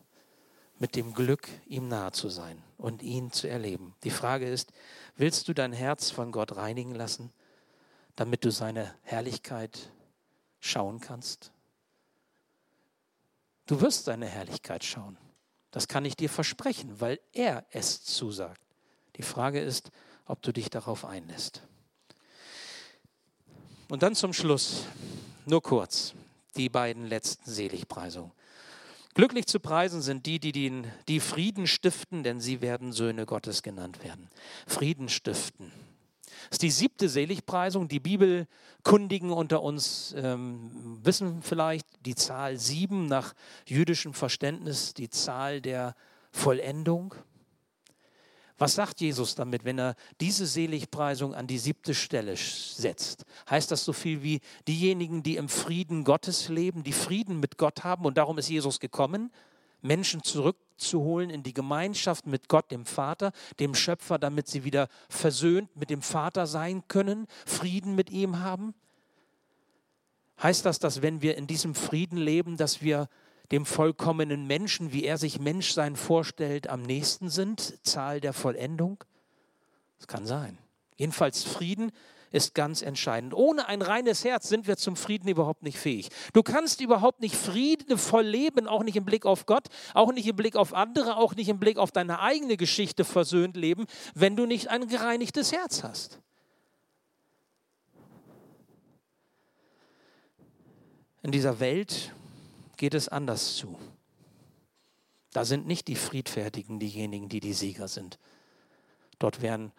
mit 0.78 0.94
dem 0.96 1.12
Glück, 1.14 1.48
ihm 1.66 1.88
nahe 1.88 2.12
zu 2.12 2.28
sein 2.28 2.62
und 2.76 3.02
ihn 3.02 3.32
zu 3.32 3.48
erleben. 3.48 3.94
Die 4.04 4.10
Frage 4.10 4.48
ist, 4.48 4.72
willst 5.16 5.48
du 5.48 5.54
dein 5.54 5.72
Herz 5.72 6.10
von 6.10 6.32
Gott 6.32 6.56
reinigen 6.56 6.94
lassen, 6.94 7.32
damit 8.16 8.44
du 8.44 8.50
seine 8.50 8.94
Herrlichkeit 9.02 9.90
schauen 10.60 11.00
kannst? 11.00 11.52
Du 13.66 13.80
wirst 13.80 14.04
seine 14.04 14.26
Herrlichkeit 14.26 14.84
schauen. 14.84 15.18
Das 15.70 15.88
kann 15.88 16.04
ich 16.04 16.16
dir 16.16 16.30
versprechen, 16.30 17.00
weil 17.00 17.20
er 17.32 17.66
es 17.70 18.02
zusagt. 18.02 18.60
Die 19.16 19.22
Frage 19.22 19.60
ist, 19.60 19.90
ob 20.24 20.40
du 20.42 20.52
dich 20.52 20.70
darauf 20.70 21.04
einlässt. 21.04 21.62
Und 23.88 24.02
dann 24.02 24.14
zum 24.14 24.32
Schluss, 24.32 24.84
nur 25.46 25.62
kurz, 25.62 26.14
die 26.56 26.68
beiden 26.68 27.06
letzten 27.06 27.50
Seligpreisungen. 27.50 28.32
Glücklich 29.18 29.46
zu 29.46 29.58
preisen 29.58 30.00
sind 30.00 30.26
die, 30.26 30.38
die, 30.38 30.52
den, 30.52 30.86
die 31.08 31.18
Frieden 31.18 31.66
stiften, 31.66 32.22
denn 32.22 32.38
sie 32.38 32.60
werden 32.60 32.92
Söhne 32.92 33.26
Gottes 33.26 33.64
genannt 33.64 34.04
werden. 34.04 34.28
Frieden 34.64 35.08
stiften. 35.08 35.72
Das 36.44 36.52
ist 36.52 36.62
die 36.62 36.70
siebte 36.70 37.08
Seligpreisung. 37.08 37.88
Die 37.88 37.98
Bibelkundigen 37.98 39.32
unter 39.32 39.64
uns 39.64 40.14
ähm, 40.16 41.00
wissen 41.02 41.42
vielleicht 41.42 41.84
die 42.06 42.14
Zahl 42.14 42.58
sieben 42.58 43.06
nach 43.06 43.34
jüdischem 43.66 44.14
Verständnis, 44.14 44.94
die 44.94 45.10
Zahl 45.10 45.60
der 45.60 45.96
Vollendung. 46.30 47.12
Was 48.58 48.74
sagt 48.74 49.00
Jesus 49.00 49.36
damit, 49.36 49.64
wenn 49.64 49.78
er 49.78 49.94
diese 50.20 50.44
Seligpreisung 50.44 51.32
an 51.32 51.46
die 51.46 51.58
siebte 51.58 51.94
Stelle 51.94 52.34
setzt? 52.36 53.24
Heißt 53.48 53.70
das 53.70 53.84
so 53.84 53.92
viel 53.92 54.24
wie 54.24 54.40
diejenigen, 54.66 55.22
die 55.22 55.36
im 55.36 55.48
Frieden 55.48 56.02
Gottes 56.02 56.48
leben, 56.48 56.82
die 56.82 56.92
Frieden 56.92 57.38
mit 57.38 57.56
Gott 57.56 57.84
haben 57.84 58.04
und 58.04 58.18
darum 58.18 58.36
ist 58.36 58.48
Jesus 58.48 58.80
gekommen, 58.80 59.30
Menschen 59.80 60.24
zurückzuholen 60.24 61.30
in 61.30 61.44
die 61.44 61.54
Gemeinschaft 61.54 62.26
mit 62.26 62.48
Gott, 62.48 62.72
dem 62.72 62.84
Vater, 62.84 63.30
dem 63.60 63.76
Schöpfer, 63.76 64.18
damit 64.18 64.48
sie 64.48 64.64
wieder 64.64 64.88
versöhnt 65.08 65.76
mit 65.76 65.88
dem 65.88 66.02
Vater 66.02 66.48
sein 66.48 66.82
können, 66.88 67.28
Frieden 67.46 67.94
mit 67.94 68.10
ihm 68.10 68.40
haben? 68.40 68.74
Heißt 70.42 70.64
das, 70.66 70.80
dass 70.80 71.00
wenn 71.00 71.22
wir 71.22 71.36
in 71.36 71.46
diesem 71.46 71.76
Frieden 71.76 72.18
leben, 72.18 72.56
dass 72.56 72.82
wir 72.82 73.08
dem 73.50 73.64
vollkommenen 73.64 74.46
Menschen, 74.46 74.92
wie 74.92 75.04
er 75.04 75.18
sich 75.18 75.40
Menschsein 75.40 75.96
vorstellt, 75.96 76.68
am 76.68 76.82
nächsten 76.82 77.30
sind, 77.30 77.78
Zahl 77.84 78.20
der 78.20 78.32
Vollendung? 78.32 79.04
Das 79.98 80.06
kann 80.06 80.26
sein. 80.26 80.58
Jedenfalls 80.96 81.44
Frieden 81.44 81.92
ist 82.30 82.54
ganz 82.54 82.82
entscheidend. 82.82 83.32
Ohne 83.34 83.68
ein 83.68 83.82
reines 83.82 84.24
Herz 84.24 84.48
sind 84.48 84.66
wir 84.66 84.76
zum 84.76 84.96
Frieden 84.96 85.28
überhaupt 85.28 85.62
nicht 85.62 85.78
fähig. 85.78 86.10
Du 86.32 86.42
kannst 86.42 86.80
überhaupt 86.80 87.20
nicht 87.20 87.34
friedevoll 87.34 88.24
leben, 88.24 88.68
auch 88.68 88.82
nicht 88.82 88.96
im 88.96 89.04
Blick 89.04 89.24
auf 89.24 89.46
Gott, 89.46 89.68
auch 89.94 90.12
nicht 90.12 90.26
im 90.26 90.36
Blick 90.36 90.56
auf 90.56 90.74
andere, 90.74 91.16
auch 91.16 91.34
nicht 91.34 91.48
im 91.48 91.58
Blick 91.58 91.78
auf 91.78 91.90
deine 91.90 92.20
eigene 92.20 92.56
Geschichte 92.56 93.04
versöhnt 93.04 93.56
leben, 93.56 93.86
wenn 94.14 94.36
du 94.36 94.46
nicht 94.46 94.68
ein 94.68 94.88
gereinigtes 94.88 95.52
Herz 95.52 95.82
hast. 95.82 96.20
In 101.22 101.32
dieser 101.32 101.60
Welt 101.60 102.14
geht 102.78 102.94
es 102.94 103.08
anders 103.08 103.56
zu. 103.56 103.78
Da 105.32 105.44
sind 105.44 105.66
nicht 105.66 105.88
die 105.88 105.96
Friedfertigen 105.96 106.80
diejenigen, 106.80 107.28
die 107.28 107.40
die 107.40 107.52
Sieger 107.52 107.88
sind. 107.88 108.18
Dort 109.18 109.42
werden 109.42 109.72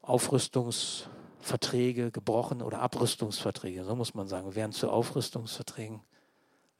Aufrüstungsverträge 0.00 2.10
gebrochen 2.10 2.60
oder 2.62 2.80
Abrüstungsverträge, 2.80 3.84
so 3.84 3.94
muss 3.94 4.14
man 4.14 4.26
sagen, 4.26 4.56
werden 4.56 4.72
zu 4.72 4.90
Aufrüstungsverträgen. 4.90 6.00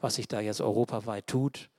Was 0.01 0.17
sich 0.17 0.27
da 0.27 0.41
jetzt 0.41 0.61
europaweit 0.61 1.29
tut, 1.29 1.71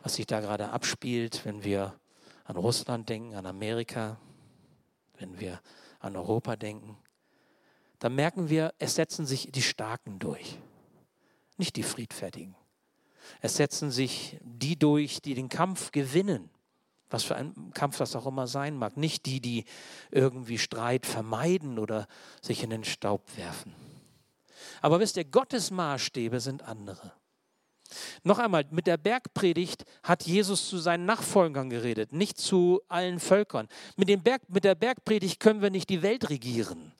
was 0.00 0.16
sich 0.16 0.26
da 0.26 0.40
gerade 0.40 0.70
abspielt, 0.70 1.44
wenn 1.44 1.62
wir 1.62 1.94
an 2.42 2.56
Russland 2.56 3.08
denken, 3.08 3.36
an 3.36 3.46
Amerika, 3.46 4.18
wenn 5.18 5.38
wir 5.38 5.60
an 6.00 6.16
Europa 6.16 6.56
denken, 6.56 6.98
dann 8.00 8.16
merken 8.16 8.48
wir, 8.48 8.74
es 8.78 8.96
setzen 8.96 9.26
sich 9.26 9.52
die 9.52 9.62
Starken 9.62 10.18
durch 10.18 10.58
nicht 11.56 11.76
die 11.76 11.82
Friedfertigen. 11.82 12.54
Es 13.40 13.56
setzen 13.56 13.90
sich 13.90 14.38
die 14.42 14.78
durch, 14.78 15.20
die 15.20 15.34
den 15.34 15.48
Kampf 15.48 15.92
gewinnen, 15.92 16.50
was 17.10 17.24
für 17.24 17.36
ein 17.36 17.72
Kampf 17.74 17.98
das 17.98 18.16
auch 18.16 18.26
immer 18.26 18.46
sein 18.46 18.76
mag. 18.76 18.96
Nicht 18.96 19.26
die, 19.26 19.40
die 19.40 19.64
irgendwie 20.10 20.58
Streit 20.58 21.06
vermeiden 21.06 21.78
oder 21.78 22.06
sich 22.40 22.62
in 22.62 22.70
den 22.70 22.84
Staub 22.84 23.36
werfen. 23.36 23.74
Aber 24.80 25.00
wisst 25.00 25.16
ihr, 25.16 25.24
Gottes 25.24 25.70
Maßstäbe 25.70 26.40
sind 26.40 26.62
andere. 26.62 27.12
Noch 28.24 28.38
einmal, 28.38 28.64
mit 28.70 28.86
der 28.86 28.96
Bergpredigt 28.96 29.84
hat 30.02 30.22
Jesus 30.22 30.68
zu 30.68 30.78
seinen 30.78 31.04
Nachfolgern 31.04 31.68
geredet, 31.68 32.12
nicht 32.12 32.38
zu 32.38 32.80
allen 32.88 33.20
Völkern. 33.20 33.68
Mit, 33.96 34.24
Berg, 34.24 34.42
mit 34.48 34.64
der 34.64 34.74
Bergpredigt 34.74 35.40
können 35.40 35.60
wir 35.60 35.70
nicht 35.70 35.90
die 35.90 36.00
Welt 36.00 36.30
regieren 36.30 36.91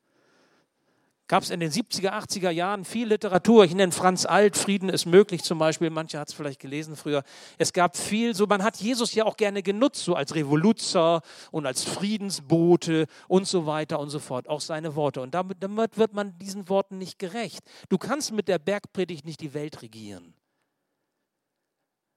gab 1.32 1.44
es 1.44 1.48
in 1.48 1.60
den 1.60 1.70
70er, 1.70 2.10
80er 2.10 2.50
Jahren 2.50 2.84
viel 2.84 3.08
Literatur. 3.08 3.64
Ich 3.64 3.74
nenne 3.74 3.90
Franz 3.90 4.26
Alt, 4.26 4.54
Frieden 4.54 4.90
ist 4.90 5.06
möglich 5.06 5.42
zum 5.42 5.58
Beispiel. 5.58 5.88
Manche 5.88 6.18
hat 6.18 6.28
es 6.28 6.34
vielleicht 6.34 6.60
gelesen 6.60 6.94
früher. 6.94 7.22
Es 7.56 7.72
gab 7.72 7.96
viel, 7.96 8.34
so 8.34 8.44
man 8.46 8.62
hat 8.62 8.76
Jesus 8.76 9.14
ja 9.14 9.24
auch 9.24 9.38
gerne 9.38 9.62
genutzt, 9.62 10.04
so 10.04 10.14
als 10.14 10.34
Revoluzer 10.34 11.22
und 11.50 11.64
als 11.64 11.84
Friedensbote 11.84 13.06
und 13.28 13.48
so 13.48 13.64
weiter 13.64 13.98
und 13.98 14.10
so 14.10 14.18
fort. 14.18 14.46
Auch 14.46 14.60
seine 14.60 14.94
Worte. 14.94 15.22
Und 15.22 15.32
damit, 15.32 15.62
damit 15.62 15.96
wird 15.96 16.12
man 16.12 16.38
diesen 16.38 16.68
Worten 16.68 16.98
nicht 16.98 17.18
gerecht. 17.18 17.60
Du 17.88 17.96
kannst 17.96 18.32
mit 18.32 18.46
der 18.46 18.58
Bergpredigt 18.58 19.24
nicht 19.24 19.40
die 19.40 19.54
Welt 19.54 19.80
regieren. 19.80 20.34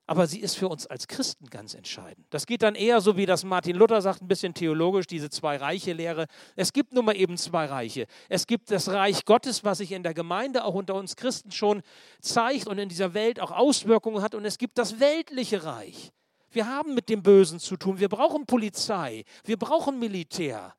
Aber 0.08 0.28
sie 0.28 0.40
ist 0.40 0.56
für 0.56 0.68
uns 0.68 0.86
als 0.86 1.08
Christen 1.08 1.50
ganz 1.50 1.74
entscheidend. 1.74 2.28
Das 2.30 2.46
geht 2.46 2.62
dann 2.62 2.76
eher 2.76 3.02
so, 3.02 3.18
wie 3.18 3.26
das 3.26 3.44
Martin 3.44 3.76
Luther 3.76 4.02
sagt, 4.02 4.22
ein 4.22 4.28
bisschen 4.28 4.54
theologisch, 4.54 5.08
diese 5.08 5.32
Zwei-Reiche-Lehre. 5.32 6.28
Es 6.56 6.74
gibt 6.74 6.94
nun 6.94 7.06
mal 7.06 7.16
eben 7.16 7.38
zwei 7.38 7.66
Reiche. 7.66 8.06
Es 8.30 8.46
gibt 8.46 8.70
das 8.70 8.90
Reich 8.90 9.26
Gottes, 9.26 9.64
was 9.64 9.80
sich 9.80 9.92
in 9.92 10.04
der 10.04 10.14
Gemeinde, 10.14 10.64
auch 10.64 10.76
unter 10.76 10.94
uns 10.94 11.16
Christen 11.16 11.52
schon 11.52 11.82
zeigt 12.22 12.68
und 12.68 12.78
in 12.78 12.88
dieser 12.88 13.16
Welt 13.16 13.40
auch 13.40 13.52
Auswirkungen 13.52 14.22
hat. 14.22 14.36
Und 14.36 14.46
es 14.46 14.60
gibt 14.60 14.78
das 14.78 15.00
weltliche 15.00 15.64
Reich. 15.64 16.12
Wir 16.52 16.68
haben 16.68 16.94
mit 16.94 17.10
dem 17.10 17.24
Bösen 17.24 17.60
zu 17.60 17.76
tun. 17.76 18.00
Wir 18.00 18.10
brauchen 18.10 18.46
Polizei. 18.46 19.26
Wir 19.44 19.58
brauchen 19.58 19.98
Militär. 19.98 20.76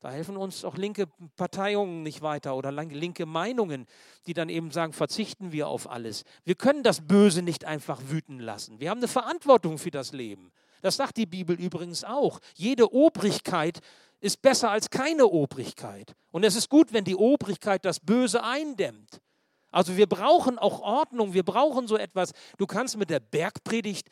Da 0.00 0.12
helfen 0.12 0.36
uns 0.36 0.64
auch 0.64 0.76
linke 0.76 1.08
Parteiungen 1.36 2.04
nicht 2.04 2.22
weiter 2.22 2.54
oder 2.54 2.70
linke 2.70 3.26
Meinungen, 3.26 3.86
die 4.26 4.34
dann 4.34 4.48
eben 4.48 4.70
sagen, 4.70 4.92
verzichten 4.92 5.50
wir 5.50 5.66
auf 5.66 5.90
alles. 5.90 6.24
Wir 6.44 6.54
können 6.54 6.84
das 6.84 7.06
Böse 7.06 7.42
nicht 7.42 7.64
einfach 7.64 8.00
wüten 8.06 8.38
lassen. 8.38 8.78
Wir 8.78 8.90
haben 8.90 8.98
eine 8.98 9.08
Verantwortung 9.08 9.76
für 9.78 9.90
das 9.90 10.12
Leben. 10.12 10.52
Das 10.82 10.96
sagt 10.96 11.16
die 11.16 11.26
Bibel 11.26 11.58
übrigens 11.58 12.04
auch. 12.04 12.38
Jede 12.54 12.92
Obrigkeit 12.92 13.80
ist 14.20 14.40
besser 14.40 14.70
als 14.70 14.90
keine 14.90 15.26
Obrigkeit. 15.26 16.14
Und 16.30 16.44
es 16.44 16.54
ist 16.54 16.68
gut, 16.68 16.92
wenn 16.92 17.04
die 17.04 17.16
Obrigkeit 17.16 17.84
das 17.84 17.98
Böse 17.98 18.44
eindämmt. 18.44 19.20
Also 19.70 19.96
wir 19.96 20.06
brauchen 20.06 20.58
auch 20.58 20.80
Ordnung, 20.80 21.34
wir 21.34 21.42
brauchen 21.42 21.88
so 21.88 21.96
etwas. 21.96 22.32
Du 22.56 22.66
kannst 22.66 22.96
mit 22.96 23.10
der 23.10 23.20
Bergpredigt 23.20 24.08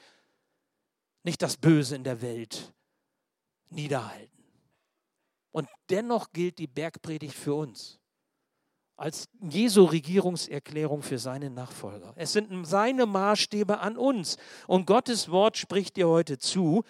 nicht 1.22 1.40
das 1.42 1.56
Böse 1.56 1.96
in 1.96 2.04
der 2.04 2.20
Welt 2.22 2.72
niederhalten. 3.70 4.35
Und 5.56 5.70
dennoch 5.88 6.34
gilt 6.34 6.58
die 6.58 6.66
Bergpredigt 6.66 7.34
für 7.34 7.54
uns. 7.54 7.98
als 8.98 9.28
Jesu 9.40 9.84
Regierungserklärung 9.84 11.02
für 11.02 11.18
seine 11.18 11.48
Nachfolger. 11.48 12.12
Es 12.16 12.34
sind 12.34 12.66
seine 12.66 13.06
Maßstäbe 13.06 13.78
an 13.80 13.96
uns. 13.96 14.36
Und 14.66 14.86
Gottes 14.86 15.30
Wort 15.30 15.56
spricht 15.56 15.96
dir 15.96 16.08
heute 16.08 16.38
zu. 16.38 16.82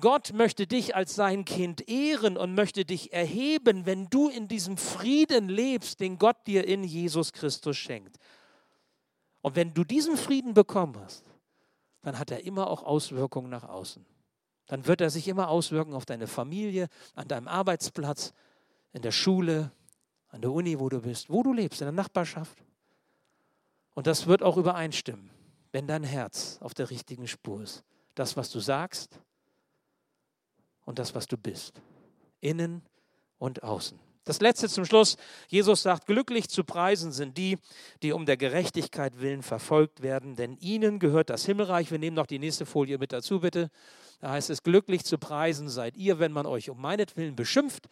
Gott 0.00 0.32
möchte 0.32 0.66
dich 0.66 0.96
als 0.96 1.14
sein 1.14 1.44
Kind 1.44 1.86
ehren 1.86 2.38
und 2.38 2.54
möchte 2.54 2.86
dich 2.86 3.12
erheben, 3.12 3.84
wenn 3.84 4.08
du 4.08 4.28
in 4.28 4.48
diesem 4.48 4.78
Frieden 4.78 5.50
lebst, 5.50 6.00
den 6.00 6.18
Gott 6.18 6.46
dir 6.46 6.66
in 6.66 6.84
Jesus 6.84 7.34
Christus 7.34 7.76
schenkt. 7.76 8.16
Und 9.42 9.54
wenn 9.54 9.74
du 9.74 9.84
diesen 9.84 10.16
Frieden 10.16 10.54
bekommen 10.54 10.98
hast, 10.98 11.24
dann 12.00 12.18
hat 12.18 12.30
er 12.30 12.44
immer 12.44 12.68
auch 12.68 12.82
Auswirkungen 12.84 13.50
nach 13.50 13.64
außen. 13.64 14.04
Dann 14.66 14.86
wird 14.86 15.00
er 15.00 15.10
sich 15.10 15.28
immer 15.28 15.48
auswirken 15.48 15.94
auf 15.94 16.06
deine 16.06 16.26
Familie, 16.26 16.88
an 17.14 17.28
deinem 17.28 17.48
Arbeitsplatz, 17.48 18.32
in 18.92 19.02
der 19.02 19.12
Schule, 19.12 19.72
an 20.28 20.40
der 20.40 20.52
Uni, 20.52 20.78
wo 20.78 20.88
du 20.88 21.00
bist, 21.00 21.30
wo 21.30 21.42
du 21.42 21.52
lebst, 21.52 21.80
in 21.80 21.86
der 21.86 21.92
Nachbarschaft. 21.92 22.62
Und 23.94 24.06
das 24.06 24.26
wird 24.26 24.42
auch 24.42 24.56
übereinstimmen, 24.56 25.30
wenn 25.72 25.86
dein 25.86 26.04
Herz 26.04 26.58
auf 26.60 26.74
der 26.74 26.90
richtigen 26.90 27.28
Spur 27.28 27.62
ist. 27.62 27.84
Das, 28.14 28.36
was 28.36 28.50
du 28.50 28.60
sagst 28.60 29.18
und 30.84 30.98
das, 30.98 31.14
was 31.14 31.26
du 31.26 31.36
bist. 31.36 31.80
Innen 32.40 32.82
und 33.38 33.62
außen. 33.62 33.98
Das 34.24 34.40
letzte 34.40 34.68
zum 34.68 34.84
Schluss. 34.84 35.16
Jesus 35.48 35.82
sagt, 35.82 36.06
glücklich 36.06 36.48
zu 36.48 36.62
preisen 36.62 37.10
sind 37.10 37.36
die, 37.36 37.58
die 38.02 38.12
um 38.12 38.24
der 38.24 38.36
Gerechtigkeit 38.36 39.20
willen 39.20 39.42
verfolgt 39.42 40.02
werden, 40.02 40.36
denn 40.36 40.56
ihnen 40.58 41.00
gehört 41.00 41.28
das 41.28 41.44
Himmelreich. 41.44 41.90
Wir 41.90 41.98
nehmen 41.98 42.14
noch 42.14 42.26
die 42.26 42.38
nächste 42.38 42.64
Folie 42.64 42.98
mit 42.98 43.12
dazu, 43.12 43.40
bitte. 43.40 43.68
Da 44.20 44.30
heißt 44.30 44.50
es, 44.50 44.62
glücklich 44.62 45.04
zu 45.04 45.18
preisen 45.18 45.68
seid 45.68 45.96
ihr, 45.96 46.20
wenn 46.20 46.30
man 46.30 46.46
euch 46.46 46.70
um 46.70 46.80
meinetwillen 46.80 47.34
beschimpft 47.34 47.88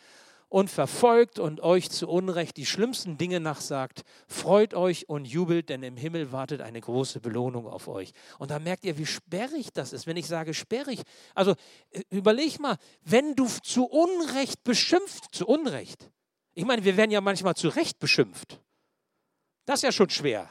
und 0.49 0.71
verfolgt 0.71 1.40
und 1.40 1.61
euch 1.62 1.90
zu 1.90 2.09
Unrecht 2.09 2.57
die 2.57 2.66
schlimmsten 2.66 3.19
Dinge 3.19 3.40
nachsagt, 3.40 4.03
freut 4.29 4.75
euch 4.75 5.09
und 5.09 5.25
jubelt, 5.25 5.69
denn 5.69 5.83
im 5.83 5.97
Himmel 5.97 6.31
wartet 6.31 6.61
eine 6.61 6.81
große 6.81 7.21
Belohnung 7.21 7.66
auf 7.66 7.88
euch. 7.88 8.12
Und 8.38 8.53
da 8.53 8.61
merkt 8.61 8.85
ihr, 8.85 8.99
wie 8.99 9.07
sperrig 9.07 9.73
das 9.73 9.93
ist, 9.93 10.07
wenn 10.07 10.16
ich 10.16 10.27
sage 10.27 10.55
sperrig. 10.55 11.03
Also 11.35 11.53
äh, 11.90 12.03
überleg 12.11 12.61
mal, 12.61 12.77
wenn 13.03 13.35
du 13.35 13.47
zu 13.47 13.87
Unrecht 13.87 14.62
beschimpft, 14.62 15.35
zu 15.35 15.47
Unrecht. 15.49 16.11
Ich 16.61 16.66
meine, 16.66 16.85
wir 16.85 16.94
werden 16.99 17.11
ja 17.11 17.23
manchmal 17.23 17.55
zu 17.57 17.68
Recht 17.68 17.99
beschimpft. 17.99 18.61
Das 19.64 19.79
ist 19.79 19.83
ja 19.83 19.92
schon 19.92 20.11
schwer. 20.11 20.51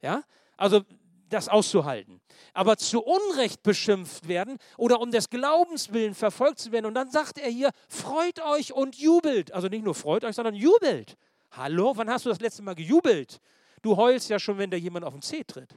Ja? 0.00 0.22
Also 0.56 0.82
das 1.28 1.48
auszuhalten. 1.48 2.20
Aber 2.54 2.76
zu 2.76 3.02
Unrecht 3.02 3.64
beschimpft 3.64 4.28
werden 4.28 4.58
oder 4.78 5.00
um 5.00 5.10
des 5.10 5.28
Glaubens 5.28 5.92
willen 5.92 6.14
verfolgt 6.14 6.60
zu 6.60 6.70
werden. 6.70 6.86
Und 6.86 6.94
dann 6.94 7.10
sagt 7.10 7.36
er 7.38 7.50
hier, 7.50 7.70
freut 7.88 8.38
euch 8.38 8.72
und 8.72 8.94
jubelt. 8.94 9.50
Also 9.50 9.66
nicht 9.66 9.82
nur 9.82 9.96
freut 9.96 10.22
euch, 10.22 10.36
sondern 10.36 10.54
jubelt. 10.54 11.16
Hallo, 11.50 11.96
wann 11.96 12.08
hast 12.08 12.24
du 12.24 12.28
das 12.28 12.38
letzte 12.38 12.62
Mal 12.62 12.76
gejubelt? 12.76 13.40
Du 13.82 13.96
heulst 13.96 14.30
ja 14.30 14.38
schon, 14.38 14.56
wenn 14.58 14.70
da 14.70 14.76
jemand 14.76 15.04
auf 15.04 15.14
den 15.14 15.22
Zeh 15.22 15.42
tritt. 15.42 15.74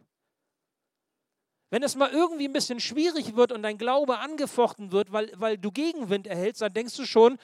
Wenn 1.71 1.81
es 1.81 1.95
mal 1.95 2.11
irgendwie 2.11 2.47
ein 2.47 2.53
bisschen 2.53 2.79
schwierig 2.79 3.35
wird 3.35 3.53
und 3.53 3.63
dein 3.63 3.79
Glaube 3.79 4.19
angefochten 4.19 4.91
wird, 4.91 5.11
weil, 5.11 5.31
weil 5.33 5.57
du 5.57 5.71
Gegenwind 5.71 6.27
erhältst, 6.27 6.61
dann 6.61 6.73
denkst 6.75 6.95
du 6.95 7.05
schon, 7.05 7.39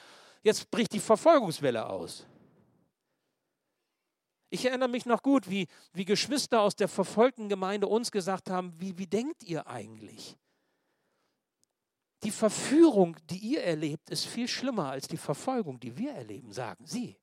jetzt 0.46 0.70
bricht 0.70 0.92
die 0.92 1.00
Verfolgungswelle 1.00 1.86
aus. 1.86 2.24
Ich 4.48 4.64
erinnere 4.64 4.88
mich 4.88 5.04
noch 5.04 5.22
gut, 5.22 5.50
wie, 5.50 5.66
wie 5.92 6.04
Geschwister 6.04 6.60
aus 6.60 6.76
der 6.76 6.88
verfolgten 6.88 7.48
Gemeinde 7.48 7.88
uns 7.88 8.12
gesagt 8.12 8.48
haben, 8.48 8.72
wie, 8.80 8.96
wie 8.96 9.08
denkt 9.08 9.42
ihr 9.42 9.66
eigentlich? 9.66 10.38
Die 12.22 12.30
Verführung, 12.30 13.16
die 13.28 13.38
ihr 13.38 13.62
erlebt, 13.64 14.08
ist 14.08 14.24
viel 14.24 14.48
schlimmer 14.48 14.90
als 14.90 15.08
die 15.08 15.16
Verfolgung, 15.16 15.80
die 15.80 15.96
wir 15.98 16.12
erleben, 16.12 16.52
sagen 16.52 16.86
sie. 16.86 17.18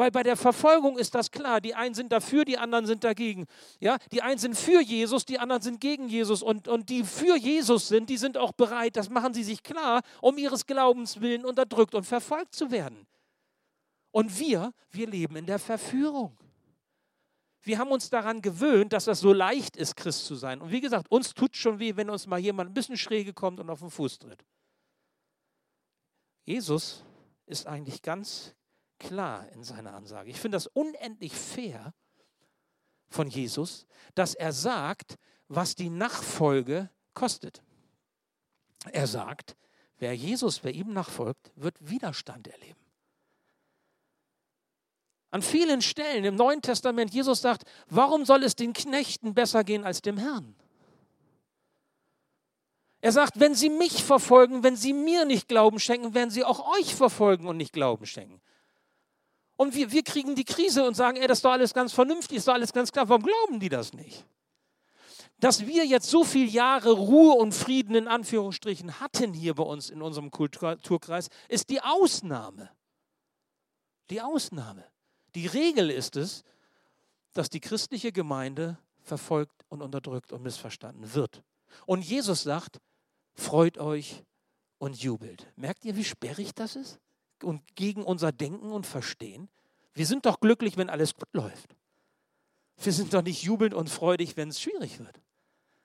Weil 0.00 0.10
bei 0.10 0.22
der 0.22 0.38
Verfolgung 0.38 0.96
ist 0.96 1.14
das 1.14 1.30
klar, 1.30 1.60
die 1.60 1.74
einen 1.74 1.94
sind 1.94 2.10
dafür, 2.10 2.46
die 2.46 2.56
anderen 2.56 2.86
sind 2.86 3.04
dagegen. 3.04 3.44
Ja, 3.80 3.98
die 4.12 4.22
einen 4.22 4.38
sind 4.38 4.56
für 4.56 4.80
Jesus, 4.80 5.26
die 5.26 5.38
anderen 5.38 5.60
sind 5.60 5.78
gegen 5.78 6.08
Jesus. 6.08 6.42
Und, 6.42 6.68
und 6.68 6.88
die 6.88 7.04
für 7.04 7.36
Jesus 7.36 7.88
sind, 7.88 8.08
die 8.08 8.16
sind 8.16 8.38
auch 8.38 8.52
bereit, 8.52 8.96
das 8.96 9.10
machen 9.10 9.34
sie 9.34 9.44
sich 9.44 9.62
klar, 9.62 10.00
um 10.22 10.38
ihres 10.38 10.64
Glaubens 10.64 11.20
willen 11.20 11.44
unterdrückt 11.44 11.94
und 11.94 12.04
verfolgt 12.04 12.54
zu 12.54 12.70
werden. 12.70 13.06
Und 14.10 14.38
wir, 14.38 14.72
wir 14.90 15.06
leben 15.06 15.36
in 15.36 15.44
der 15.44 15.58
Verführung. 15.58 16.34
Wir 17.60 17.78
haben 17.78 17.90
uns 17.90 18.08
daran 18.08 18.40
gewöhnt, 18.40 18.94
dass 18.94 19.04
das 19.04 19.20
so 19.20 19.34
leicht 19.34 19.76
ist, 19.76 19.96
Christ 19.96 20.24
zu 20.24 20.34
sein. 20.34 20.62
Und 20.62 20.70
wie 20.70 20.80
gesagt, 20.80 21.10
uns 21.10 21.34
tut 21.34 21.58
schon 21.58 21.78
weh, 21.78 21.94
wenn 21.96 22.08
uns 22.08 22.26
mal 22.26 22.40
jemand 22.40 22.70
ein 22.70 22.74
bisschen 22.74 22.96
schräge 22.96 23.34
kommt 23.34 23.60
und 23.60 23.68
auf 23.68 23.80
den 23.80 23.90
Fuß 23.90 24.18
tritt. 24.18 24.46
Jesus 26.46 27.04
ist 27.44 27.66
eigentlich 27.66 28.00
ganz 28.00 28.54
klar 29.00 29.48
in 29.52 29.64
seiner 29.64 29.94
Ansage. 29.94 30.30
Ich 30.30 30.38
finde 30.38 30.56
das 30.56 30.68
unendlich 30.68 31.32
fair 31.32 31.92
von 33.08 33.28
Jesus, 33.28 33.86
dass 34.14 34.34
er 34.34 34.52
sagt, 34.52 35.16
was 35.48 35.74
die 35.74 35.90
Nachfolge 35.90 36.88
kostet. 37.14 37.62
Er 38.92 39.08
sagt, 39.08 39.56
wer 39.98 40.14
Jesus, 40.14 40.62
wer 40.62 40.72
ihm 40.72 40.92
nachfolgt, 40.92 41.50
wird 41.56 41.76
Widerstand 41.80 42.46
erleben. 42.46 42.78
An 45.32 45.42
vielen 45.42 45.82
Stellen 45.82 46.24
im 46.24 46.36
Neuen 46.36 46.62
Testament, 46.62 47.12
Jesus 47.12 47.40
sagt, 47.40 47.64
warum 47.88 48.24
soll 48.24 48.42
es 48.42 48.56
den 48.56 48.72
Knechten 48.72 49.34
besser 49.34 49.64
gehen 49.64 49.84
als 49.84 50.02
dem 50.02 50.18
Herrn? 50.18 50.56
Er 53.00 53.12
sagt, 53.12 53.40
wenn 53.40 53.54
sie 53.54 53.70
mich 53.70 54.04
verfolgen, 54.04 54.62
wenn 54.62 54.76
sie 54.76 54.92
mir 54.92 55.24
nicht 55.24 55.48
Glauben 55.48 55.80
schenken, 55.80 56.14
werden 56.14 56.30
sie 56.30 56.44
auch 56.44 56.76
euch 56.78 56.94
verfolgen 56.94 57.46
und 57.46 57.56
nicht 57.56 57.72
Glauben 57.72 58.06
schenken. 58.06 58.40
Und 59.60 59.74
wir, 59.74 59.92
wir 59.92 60.02
kriegen 60.02 60.34
die 60.34 60.46
Krise 60.46 60.86
und 60.86 60.94
sagen, 60.94 61.18
ey, 61.18 61.26
das 61.26 61.40
ist 61.40 61.44
doch 61.44 61.50
alles 61.50 61.74
ganz 61.74 61.92
vernünftig, 61.92 62.38
ist 62.38 62.48
doch 62.48 62.54
alles 62.54 62.72
ganz 62.72 62.90
klar. 62.92 63.10
Warum 63.10 63.24
glauben 63.24 63.60
die 63.60 63.68
das 63.68 63.92
nicht? 63.92 64.24
Dass 65.38 65.66
wir 65.66 65.84
jetzt 65.84 66.08
so 66.08 66.24
viele 66.24 66.46
Jahre 66.46 66.92
Ruhe 66.92 67.34
und 67.34 67.52
Frieden 67.52 67.94
in 67.94 68.08
Anführungsstrichen 68.08 69.00
hatten 69.00 69.34
hier 69.34 69.54
bei 69.54 69.62
uns 69.62 69.90
in 69.90 70.00
unserem 70.00 70.30
Kulturkreis, 70.30 71.28
ist 71.50 71.68
die 71.68 71.82
Ausnahme. 71.82 72.70
Die 74.08 74.22
Ausnahme. 74.22 74.82
Die 75.34 75.46
Regel 75.46 75.90
ist 75.90 76.16
es, 76.16 76.42
dass 77.34 77.50
die 77.50 77.60
christliche 77.60 78.12
Gemeinde 78.12 78.78
verfolgt 79.02 79.66
und 79.68 79.82
unterdrückt 79.82 80.32
und 80.32 80.42
missverstanden 80.42 81.12
wird. 81.12 81.42
Und 81.84 82.00
Jesus 82.00 82.44
sagt, 82.44 82.80
freut 83.34 83.76
euch 83.76 84.24
und 84.78 85.02
jubelt. 85.02 85.52
Merkt 85.56 85.84
ihr, 85.84 85.96
wie 85.96 86.04
sperrig 86.04 86.54
das 86.54 86.76
ist? 86.76 86.98
Und 87.44 87.62
gegen 87.76 88.02
unser 88.02 88.32
Denken 88.32 88.72
und 88.72 88.86
Verstehen? 88.86 89.48
Wir 89.94 90.06
sind 90.06 90.26
doch 90.26 90.40
glücklich, 90.40 90.76
wenn 90.76 90.88
alles 90.90 91.14
gut 91.14 91.28
läuft. 91.32 91.76
Wir 92.82 92.92
sind 92.92 93.12
doch 93.12 93.22
nicht 93.22 93.42
jubelnd 93.42 93.74
und 93.74 93.90
freudig, 93.90 94.36
wenn 94.36 94.48
es 94.48 94.60
schwierig 94.60 94.98
wird. 94.98 95.20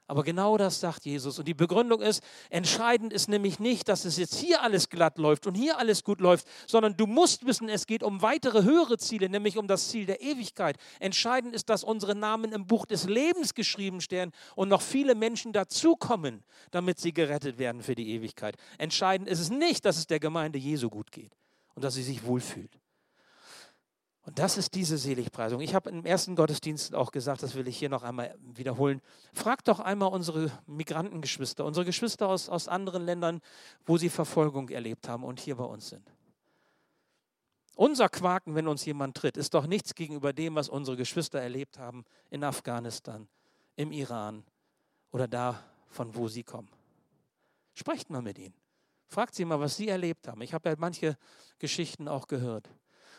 Aber 0.07 0.23
genau 0.23 0.55
das 0.57 0.79
sagt 0.79 1.05
Jesus. 1.05 1.39
Und 1.39 1.47
die 1.47 1.55
Begründung 1.55 1.99
ist, 2.01 2.23
entscheidend 2.51 3.11
ist 3.11 3.27
nämlich 3.27 3.59
nicht, 3.59 3.89
dass 3.89 4.05
es 4.05 4.17
jetzt 4.17 4.35
hier 4.35 4.61
alles 4.61 4.89
glatt 4.89 5.17
läuft 5.17 5.47
und 5.47 5.55
hier 5.55 5.79
alles 5.79 6.03
gut 6.03 6.21
läuft, 6.21 6.47
sondern 6.67 6.95
du 6.95 7.07
musst 7.07 7.45
wissen, 7.47 7.69
es 7.69 7.87
geht 7.87 8.03
um 8.03 8.21
weitere 8.21 8.63
höhere 8.63 8.99
Ziele, 8.99 9.29
nämlich 9.29 9.57
um 9.57 9.67
das 9.67 9.89
Ziel 9.89 10.05
der 10.05 10.21
Ewigkeit. 10.21 10.77
Entscheidend 10.99 11.55
ist, 11.55 11.69
dass 11.69 11.83
unsere 11.83 12.13
Namen 12.13 12.51
im 12.51 12.67
Buch 12.67 12.85
des 12.85 13.05
Lebens 13.05 13.55
geschrieben 13.55 13.99
stehen 13.99 14.31
und 14.55 14.69
noch 14.69 14.83
viele 14.83 15.15
Menschen 15.15 15.53
dazukommen, 15.53 16.43
damit 16.69 16.99
sie 16.99 17.11
gerettet 17.11 17.57
werden 17.57 17.81
für 17.81 17.95
die 17.95 18.11
Ewigkeit. 18.11 18.57
Entscheidend 18.77 19.27
ist 19.27 19.39
es 19.39 19.49
nicht, 19.49 19.85
dass 19.85 19.97
es 19.97 20.05
der 20.05 20.19
Gemeinde 20.19 20.59
Jesu 20.59 20.91
gut 20.91 21.11
geht 21.11 21.35
und 21.75 21.83
dass 21.83 21.93
sie 21.93 22.03
sich 22.03 22.25
wohlfühlt. 22.25 22.79
Und 24.25 24.39
das 24.39 24.57
ist 24.57 24.73
diese 24.73 24.97
Seligpreisung. 24.97 25.61
Ich 25.61 25.75
habe 25.75 25.91
im 25.91 26.03
ersten 26.03 26.35
Gottesdienst 26.35 26.95
auch 26.95 27.11
gesagt, 27.11 27.43
das 27.43 27.53
will 27.53 27.67
ich 27.67 27.77
hier 27.77 27.89
noch 27.89 28.01
einmal 28.01 28.35
wiederholen. 28.41 29.01
Fragt 29.33 29.67
doch 29.67 29.79
einmal 29.79 30.11
unsere 30.11 30.51
Migrantengeschwister, 30.65 31.63
unsere 31.63 31.85
Geschwister 31.85 32.27
aus, 32.27 32.49
aus 32.49 32.67
anderen 32.67 33.05
Ländern, 33.05 33.39
wo 33.85 33.97
sie 33.97 34.09
Verfolgung 34.09 34.69
erlebt 34.69 35.07
haben 35.07 35.23
und 35.23 35.39
hier 35.39 35.57
bei 35.57 35.63
uns 35.63 35.89
sind. 35.89 36.11
Unser 37.75 38.09
Quaken, 38.09 38.55
wenn 38.55 38.67
uns 38.67 38.83
jemand 38.85 39.15
tritt, 39.15 39.37
ist 39.37 39.53
doch 39.53 39.67
nichts 39.67 39.93
gegenüber 39.93 40.33
dem, 40.33 40.55
was 40.55 40.69
unsere 40.69 40.97
Geschwister 40.97 41.39
erlebt 41.39 41.77
haben 41.77 42.03
in 42.31 42.43
Afghanistan, 42.43 43.27
im 43.75 43.91
Iran 43.91 44.43
oder 45.11 45.27
da, 45.27 45.61
von 45.87 46.15
wo 46.15 46.27
sie 46.29 46.43
kommen. 46.43 46.69
Sprecht 47.75 48.09
mal 48.09 48.21
mit 48.21 48.39
ihnen. 48.39 48.55
Fragt 49.07 49.35
sie 49.35 49.45
mal, 49.45 49.59
was 49.59 49.77
sie 49.77 49.87
erlebt 49.87 50.27
haben. 50.27 50.41
Ich 50.41 50.53
habe 50.53 50.69
ja 50.69 50.75
manche 50.77 51.17
Geschichten 51.59 52.07
auch 52.07 52.27
gehört. 52.27 52.69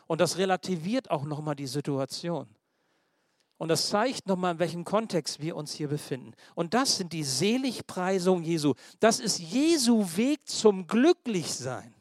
Und 0.06 0.20
das 0.20 0.38
relativiert 0.38 1.10
auch 1.10 1.24
nochmal 1.24 1.56
die 1.56 1.66
Situation. 1.66 2.48
Und 3.58 3.68
das 3.68 3.88
zeigt 3.88 4.26
nochmal, 4.26 4.52
in 4.52 4.58
welchem 4.58 4.84
Kontext 4.84 5.40
wir 5.40 5.56
uns 5.56 5.72
hier 5.72 5.88
befinden. 5.88 6.34
Und 6.54 6.74
das 6.74 6.98
sind 6.98 7.12
die 7.12 7.24
Seligpreisungen 7.24 8.44
Jesu. 8.44 8.74
Das 9.00 9.18
ist 9.18 9.38
Jesu 9.38 10.04
Weg 10.16 10.46
zum 10.46 10.86
Glücklichsein. 10.86 11.94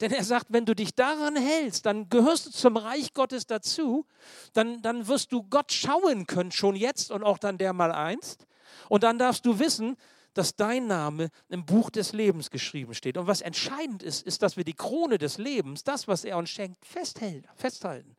Denn 0.00 0.12
er 0.12 0.22
sagt, 0.22 0.46
wenn 0.50 0.64
du 0.64 0.74
dich 0.74 0.94
daran 0.94 1.36
hältst, 1.36 1.86
dann 1.86 2.08
gehörst 2.08 2.46
du 2.46 2.50
zum 2.50 2.76
Reich 2.76 3.14
Gottes 3.14 3.46
dazu, 3.46 4.06
dann, 4.52 4.80
dann 4.82 5.08
wirst 5.08 5.32
du 5.32 5.42
Gott 5.42 5.72
schauen 5.72 6.26
können, 6.26 6.52
schon 6.52 6.76
jetzt 6.76 7.10
und 7.10 7.24
auch 7.24 7.38
dann 7.38 7.58
der 7.58 7.72
mal 7.72 7.90
einst. 7.90 8.46
Und 8.88 9.02
dann 9.02 9.18
darfst 9.18 9.44
du 9.44 9.58
wissen, 9.58 9.96
dass 10.38 10.54
dein 10.54 10.86
Name 10.86 11.30
im 11.48 11.66
Buch 11.66 11.90
des 11.90 12.12
Lebens 12.12 12.50
geschrieben 12.50 12.94
steht. 12.94 13.16
Und 13.18 13.26
was 13.26 13.40
entscheidend 13.40 14.04
ist, 14.04 14.24
ist, 14.24 14.40
dass 14.42 14.56
wir 14.56 14.62
die 14.62 14.74
Krone 14.74 15.18
des 15.18 15.36
Lebens, 15.36 15.82
das, 15.82 16.06
was 16.06 16.24
er 16.24 16.38
uns 16.38 16.48
schenkt, 16.48 16.84
festhalten. 16.86 18.16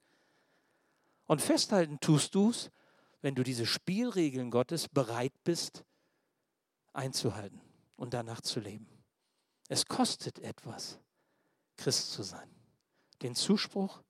Und 1.27 1.41
festhalten 1.41 1.99
tust 2.01 2.35
du 2.35 2.49
es, 2.49 2.71
wenn 3.21 3.35
du 3.35 3.43
diese 3.43 3.65
Spielregeln 3.65 4.51
Gottes 4.51 4.89
bereit 4.89 5.31
bist 5.45 5.85
einzuhalten 6.91 7.61
und 7.95 8.13
danach 8.13 8.41
zu 8.41 8.59
leben. 8.59 8.87
Es 9.69 9.85
kostet 9.85 10.39
etwas, 10.39 10.99
Christ 11.77 12.11
zu 12.11 12.23
sein. 12.23 12.49
Den 13.21 13.33
Zuspruch 13.33 14.01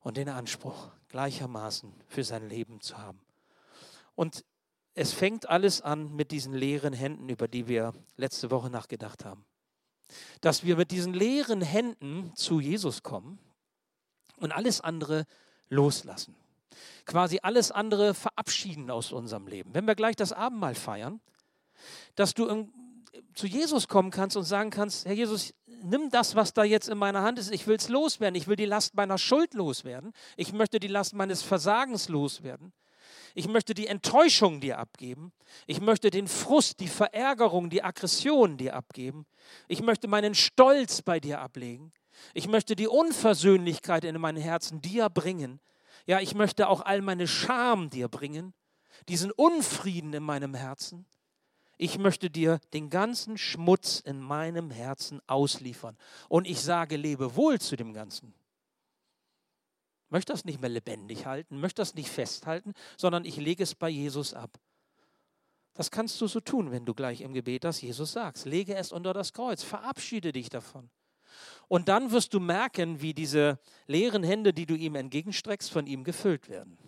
und 0.00 0.18
den 0.18 0.28
Anspruch 0.28 0.90
gleichermaßen 1.08 1.94
für 2.06 2.22
sein 2.22 2.50
Leben 2.50 2.82
zu 2.82 2.98
haben. 2.98 3.20
Und 4.14 4.44
es 4.94 5.12
fängt 5.12 5.48
alles 5.48 5.80
an 5.82 6.14
mit 6.14 6.30
diesen 6.30 6.54
leeren 6.54 6.92
Händen, 6.92 7.28
über 7.28 7.48
die 7.48 7.66
wir 7.66 7.92
letzte 8.16 8.50
Woche 8.50 8.70
nachgedacht 8.70 9.24
haben. 9.24 9.44
Dass 10.40 10.64
wir 10.64 10.76
mit 10.76 10.92
diesen 10.92 11.14
leeren 11.14 11.62
Händen 11.62 12.32
zu 12.36 12.60
Jesus 12.60 13.02
kommen 13.02 13.38
und 14.36 14.52
alles 14.52 14.80
andere 14.80 15.26
loslassen. 15.68 16.36
Quasi 17.06 17.40
alles 17.42 17.70
andere 17.70 18.14
verabschieden 18.14 18.90
aus 18.90 19.12
unserem 19.12 19.48
Leben. 19.48 19.74
Wenn 19.74 19.86
wir 19.86 19.94
gleich 19.94 20.16
das 20.16 20.32
Abendmahl 20.32 20.74
feiern, 20.74 21.20
dass 22.14 22.34
du 22.34 22.68
zu 23.34 23.46
Jesus 23.46 23.88
kommen 23.88 24.10
kannst 24.10 24.36
und 24.36 24.44
sagen 24.44 24.70
kannst, 24.70 25.06
Herr 25.06 25.12
Jesus, 25.12 25.54
nimm 25.82 26.10
das, 26.10 26.36
was 26.36 26.52
da 26.52 26.62
jetzt 26.62 26.88
in 26.88 26.98
meiner 26.98 27.22
Hand 27.22 27.38
ist. 27.38 27.50
Ich 27.50 27.66
will 27.66 27.76
es 27.76 27.88
loswerden. 27.88 28.36
Ich 28.36 28.46
will 28.46 28.56
die 28.56 28.64
Last 28.64 28.94
meiner 28.94 29.18
Schuld 29.18 29.54
loswerden. 29.54 30.12
Ich 30.36 30.52
möchte 30.52 30.78
die 30.78 30.88
Last 30.88 31.14
meines 31.14 31.42
Versagens 31.42 32.08
loswerden. 32.08 32.72
Ich 33.34 33.48
möchte 33.48 33.74
die 33.74 33.88
Enttäuschung 33.88 34.60
dir 34.60 34.78
abgeben. 34.78 35.32
Ich 35.66 35.80
möchte 35.80 36.10
den 36.10 36.28
Frust, 36.28 36.78
die 36.78 36.88
Verärgerung, 36.88 37.68
die 37.68 37.82
Aggression 37.82 38.56
dir 38.56 38.76
abgeben. 38.76 39.26
Ich 39.66 39.82
möchte 39.82 40.06
meinen 40.06 40.36
Stolz 40.36 41.02
bei 41.02 41.18
dir 41.18 41.40
ablegen. 41.40 41.92
Ich 42.32 42.46
möchte 42.46 42.76
die 42.76 42.86
Unversöhnlichkeit 42.86 44.04
in 44.04 44.20
meinem 44.20 44.40
Herzen 44.40 44.80
dir 44.80 45.08
bringen. 45.10 45.60
Ja, 46.06 46.20
ich 46.20 46.34
möchte 46.34 46.68
auch 46.68 46.80
all 46.80 47.02
meine 47.02 47.26
Scham 47.26 47.90
dir 47.90 48.08
bringen, 48.08 48.54
diesen 49.08 49.32
Unfrieden 49.32 50.12
in 50.12 50.22
meinem 50.22 50.54
Herzen. 50.54 51.04
Ich 51.76 51.98
möchte 51.98 52.30
dir 52.30 52.60
den 52.72 52.88
ganzen 52.88 53.36
Schmutz 53.36 53.98
in 53.98 54.20
meinem 54.20 54.70
Herzen 54.70 55.20
ausliefern. 55.26 55.96
Und 56.28 56.46
ich 56.46 56.60
sage, 56.60 56.96
lebe 56.96 57.34
wohl 57.34 57.60
zu 57.60 57.74
dem 57.74 57.92
Ganzen. 57.92 58.32
Möchte 60.14 60.32
das 60.32 60.44
nicht 60.44 60.60
mehr 60.60 60.70
lebendig 60.70 61.26
halten, 61.26 61.58
möchte 61.58 61.82
das 61.82 61.96
nicht 61.96 62.08
festhalten, 62.08 62.72
sondern 62.96 63.24
ich 63.24 63.36
lege 63.36 63.64
es 63.64 63.74
bei 63.74 63.88
Jesus 63.88 64.32
ab. 64.32 64.60
Das 65.72 65.90
kannst 65.90 66.20
du 66.20 66.28
so 66.28 66.38
tun, 66.38 66.70
wenn 66.70 66.86
du 66.86 66.94
gleich 66.94 67.20
im 67.20 67.34
Gebet 67.34 67.64
das 67.64 67.80
Jesus 67.80 68.12
sagst. 68.12 68.46
Lege 68.46 68.76
es 68.76 68.92
unter 68.92 69.12
das 69.12 69.32
Kreuz, 69.32 69.64
verabschiede 69.64 70.30
dich 70.30 70.50
davon. 70.50 70.88
Und 71.66 71.88
dann 71.88 72.12
wirst 72.12 72.32
du 72.32 72.38
merken, 72.38 73.02
wie 73.02 73.12
diese 73.12 73.58
leeren 73.88 74.22
Hände, 74.22 74.54
die 74.54 74.66
du 74.66 74.76
ihm 74.76 74.94
entgegenstreckst, 74.94 75.72
von 75.72 75.88
ihm 75.88 76.04
gefüllt 76.04 76.48
werden. 76.48 76.78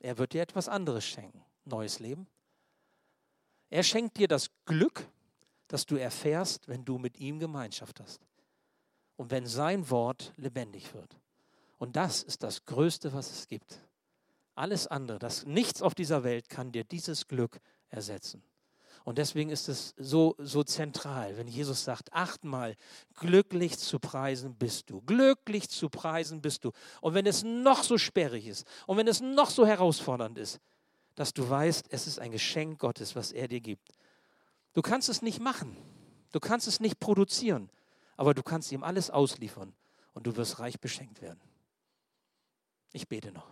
Er 0.00 0.18
wird 0.18 0.34
dir 0.34 0.42
etwas 0.42 0.68
anderes 0.68 1.06
schenken. 1.06 1.42
Neues 1.64 2.00
Leben. 2.00 2.26
Er 3.70 3.82
schenkt 3.82 4.18
dir 4.18 4.28
das 4.28 4.50
Glück, 4.66 5.08
das 5.68 5.86
du 5.86 5.96
erfährst, 5.96 6.68
wenn 6.68 6.84
du 6.84 6.98
mit 6.98 7.18
ihm 7.18 7.38
Gemeinschaft 7.38 7.98
hast. 7.98 8.20
Und 9.16 9.30
wenn 9.30 9.46
sein 9.46 9.88
Wort 9.88 10.34
lebendig 10.36 10.92
wird. 10.92 11.21
Und 11.82 11.96
das 11.96 12.22
ist 12.22 12.44
das 12.44 12.64
Größte, 12.64 13.12
was 13.12 13.32
es 13.32 13.48
gibt. 13.48 13.80
Alles 14.54 14.86
andere, 14.86 15.18
das 15.18 15.46
nichts 15.46 15.82
auf 15.82 15.96
dieser 15.96 16.22
Welt 16.22 16.48
kann 16.48 16.70
dir 16.70 16.84
dieses 16.84 17.26
Glück 17.26 17.58
ersetzen. 17.88 18.40
Und 19.02 19.18
deswegen 19.18 19.50
ist 19.50 19.68
es 19.68 19.92
so, 19.98 20.36
so 20.38 20.62
zentral, 20.62 21.36
wenn 21.36 21.48
Jesus 21.48 21.82
sagt, 21.82 22.12
achtmal, 22.12 22.76
glücklich 23.16 23.80
zu 23.80 23.98
preisen 23.98 24.54
bist 24.54 24.90
du. 24.90 25.00
Glücklich 25.00 25.70
zu 25.70 25.88
preisen 25.90 26.40
bist 26.40 26.64
du. 26.64 26.70
Und 27.00 27.14
wenn 27.14 27.26
es 27.26 27.42
noch 27.42 27.82
so 27.82 27.98
sperrig 27.98 28.46
ist 28.46 28.64
und 28.86 28.96
wenn 28.96 29.08
es 29.08 29.20
noch 29.20 29.50
so 29.50 29.66
herausfordernd 29.66 30.38
ist, 30.38 30.60
dass 31.16 31.34
du 31.34 31.50
weißt, 31.50 31.86
es 31.90 32.06
ist 32.06 32.20
ein 32.20 32.30
Geschenk 32.30 32.78
Gottes, 32.78 33.16
was 33.16 33.32
er 33.32 33.48
dir 33.48 33.60
gibt. 33.60 33.88
Du 34.72 34.82
kannst 34.82 35.08
es 35.08 35.20
nicht 35.20 35.40
machen. 35.40 35.76
Du 36.30 36.38
kannst 36.38 36.68
es 36.68 36.78
nicht 36.78 37.00
produzieren. 37.00 37.70
Aber 38.16 38.34
du 38.34 38.44
kannst 38.44 38.70
ihm 38.70 38.84
alles 38.84 39.10
ausliefern 39.10 39.74
und 40.14 40.28
du 40.28 40.36
wirst 40.36 40.60
reich 40.60 40.78
beschenkt 40.78 41.20
werden. 41.20 41.40
Ich 42.92 43.08
bete 43.08 43.32
noch. 43.32 43.48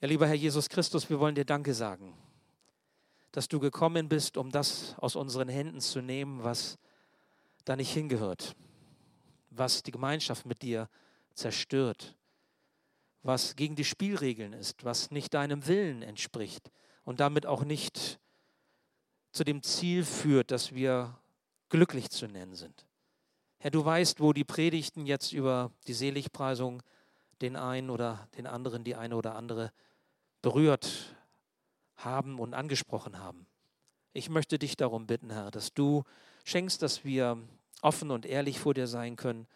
Ja, 0.00 0.06
lieber 0.06 0.26
Herr 0.26 0.34
Jesus 0.34 0.68
Christus, 0.68 1.08
wir 1.10 1.18
wollen 1.18 1.34
dir 1.34 1.44
Danke 1.44 1.74
sagen, 1.74 2.14
dass 3.32 3.48
du 3.48 3.58
gekommen 3.58 4.08
bist, 4.08 4.36
um 4.36 4.50
das 4.50 4.94
aus 4.98 5.16
unseren 5.16 5.48
Händen 5.48 5.80
zu 5.80 6.00
nehmen, 6.00 6.44
was 6.44 6.78
da 7.64 7.76
nicht 7.76 7.92
hingehört, 7.92 8.54
was 9.50 9.82
die 9.82 9.90
Gemeinschaft 9.90 10.46
mit 10.46 10.62
dir 10.62 10.88
zerstört, 11.34 12.14
was 13.22 13.56
gegen 13.56 13.74
die 13.74 13.84
Spielregeln 13.84 14.52
ist, 14.52 14.84
was 14.84 15.10
nicht 15.10 15.34
deinem 15.34 15.66
Willen 15.66 16.02
entspricht 16.02 16.70
und 17.04 17.20
damit 17.20 17.46
auch 17.46 17.64
nicht 17.64 18.20
zu 19.32 19.44
dem 19.44 19.62
Ziel 19.62 20.04
führt, 20.04 20.50
dass 20.50 20.74
wir 20.74 21.18
glücklich 21.68 22.10
zu 22.10 22.26
nennen 22.26 22.54
sind. 22.54 22.87
Herr, 23.58 23.72
du 23.72 23.84
weißt, 23.84 24.20
wo 24.20 24.32
die 24.32 24.44
Predigten 24.44 25.04
jetzt 25.04 25.32
über 25.32 25.72
die 25.88 25.94
Seligpreisung 25.94 26.82
den 27.40 27.56
einen 27.56 27.90
oder 27.90 28.28
den 28.36 28.46
anderen, 28.46 28.84
die 28.84 28.94
eine 28.94 29.16
oder 29.16 29.34
andere 29.34 29.72
berührt 30.42 31.16
haben 31.96 32.38
und 32.38 32.54
angesprochen 32.54 33.18
haben. 33.18 33.46
Ich 34.12 34.30
möchte 34.30 34.58
dich 34.58 34.76
darum 34.76 35.06
bitten, 35.06 35.30
Herr, 35.30 35.50
dass 35.50 35.74
du 35.74 36.04
schenkst, 36.44 36.82
dass 36.82 37.04
wir 37.04 37.36
offen 37.82 38.10
und 38.10 38.26
ehrlich 38.26 38.60
vor 38.60 38.74
dir 38.74 38.86
sein 38.86 39.16
können, 39.16 39.46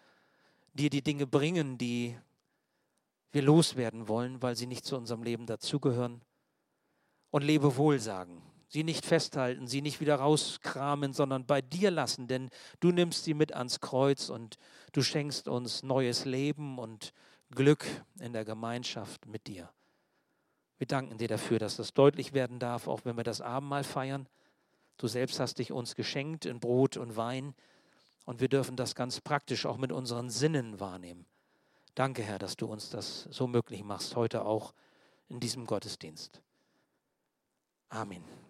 dir 0.75 0.91
die 0.91 1.03
Dinge 1.03 1.27
bringen, 1.27 1.79
die 1.79 2.17
wir 3.31 3.43
loswerden 3.43 4.09
wollen, 4.09 4.43
weil 4.43 4.57
sie 4.57 4.67
nicht 4.67 4.85
zu 4.85 4.97
unserem 4.97 5.23
Leben 5.23 5.47
dazugehören. 5.47 6.21
Und 7.31 7.43
lebe 7.43 7.77
wohl 7.77 7.99
sagen. 7.99 8.43
Sie 8.73 8.85
nicht 8.85 9.05
festhalten, 9.05 9.67
sie 9.67 9.83
nicht 9.83 10.01
wieder 10.01 10.17
rauskramen, 10.17 11.13
sondern 11.13 11.45
bei 11.45 11.61
dir 11.61 11.91
lassen, 11.91 12.27
denn 12.27 12.49
du 12.81 12.91
nimmst 12.91 13.23
sie 13.25 13.35
mit 13.35 13.53
ans 13.53 13.81
Kreuz 13.81 14.31
und 14.31 14.57
du 14.93 15.03
schenkst 15.03 15.47
uns 15.47 15.83
neues 15.83 16.25
Leben 16.25 16.79
und 16.79 17.13
Glück 17.51 17.85
in 18.19 18.33
der 18.33 18.47
Gemeinschaft 18.47 19.27
mit 19.27 19.47
dir. 19.47 19.69
Wir 20.79 20.87
danken 20.87 21.19
dir 21.19 21.29
dafür, 21.29 21.59
dass 21.59 21.77
das 21.77 21.93
deutlich 21.93 22.33
werden 22.33 22.59
darf, 22.61 22.89
auch 22.89 23.05
wenn 23.05 23.19
wir 23.19 23.25
das 23.25 23.43
Abendmahl 23.43 23.85
feiern. 23.85 24.27
Du 24.97 25.07
selbst 25.07 25.39
hast 25.39 25.59
dich 25.59 25.71
uns 25.71 25.95
geschenkt 25.95 26.47
in 26.47 26.59
Brot 26.59 26.97
und 26.97 27.15
Wein 27.15 27.55
und 28.25 28.41
wir 28.41 28.49
dürfen 28.49 28.77
das 28.77 28.95
ganz 28.95 29.21
praktisch 29.21 29.67
auch 29.67 29.77
mit 29.77 29.93
unseren 29.93 30.31
Sinnen 30.31 30.81
wahrnehmen. 30.81 31.27
Danke, 31.95 32.23
Herr, 32.23 32.39
dass 32.39 32.57
du 32.57 32.65
uns 32.69 32.89
das 32.89 33.25
so 33.25 33.47
möglich 33.47 33.85
machst, 33.85 34.17
heute 34.17 34.47
auch 34.47 34.73
in 35.29 35.41
diesem 35.41 35.67
Gottesdienst. 35.67 36.41
Amen. 37.91 38.42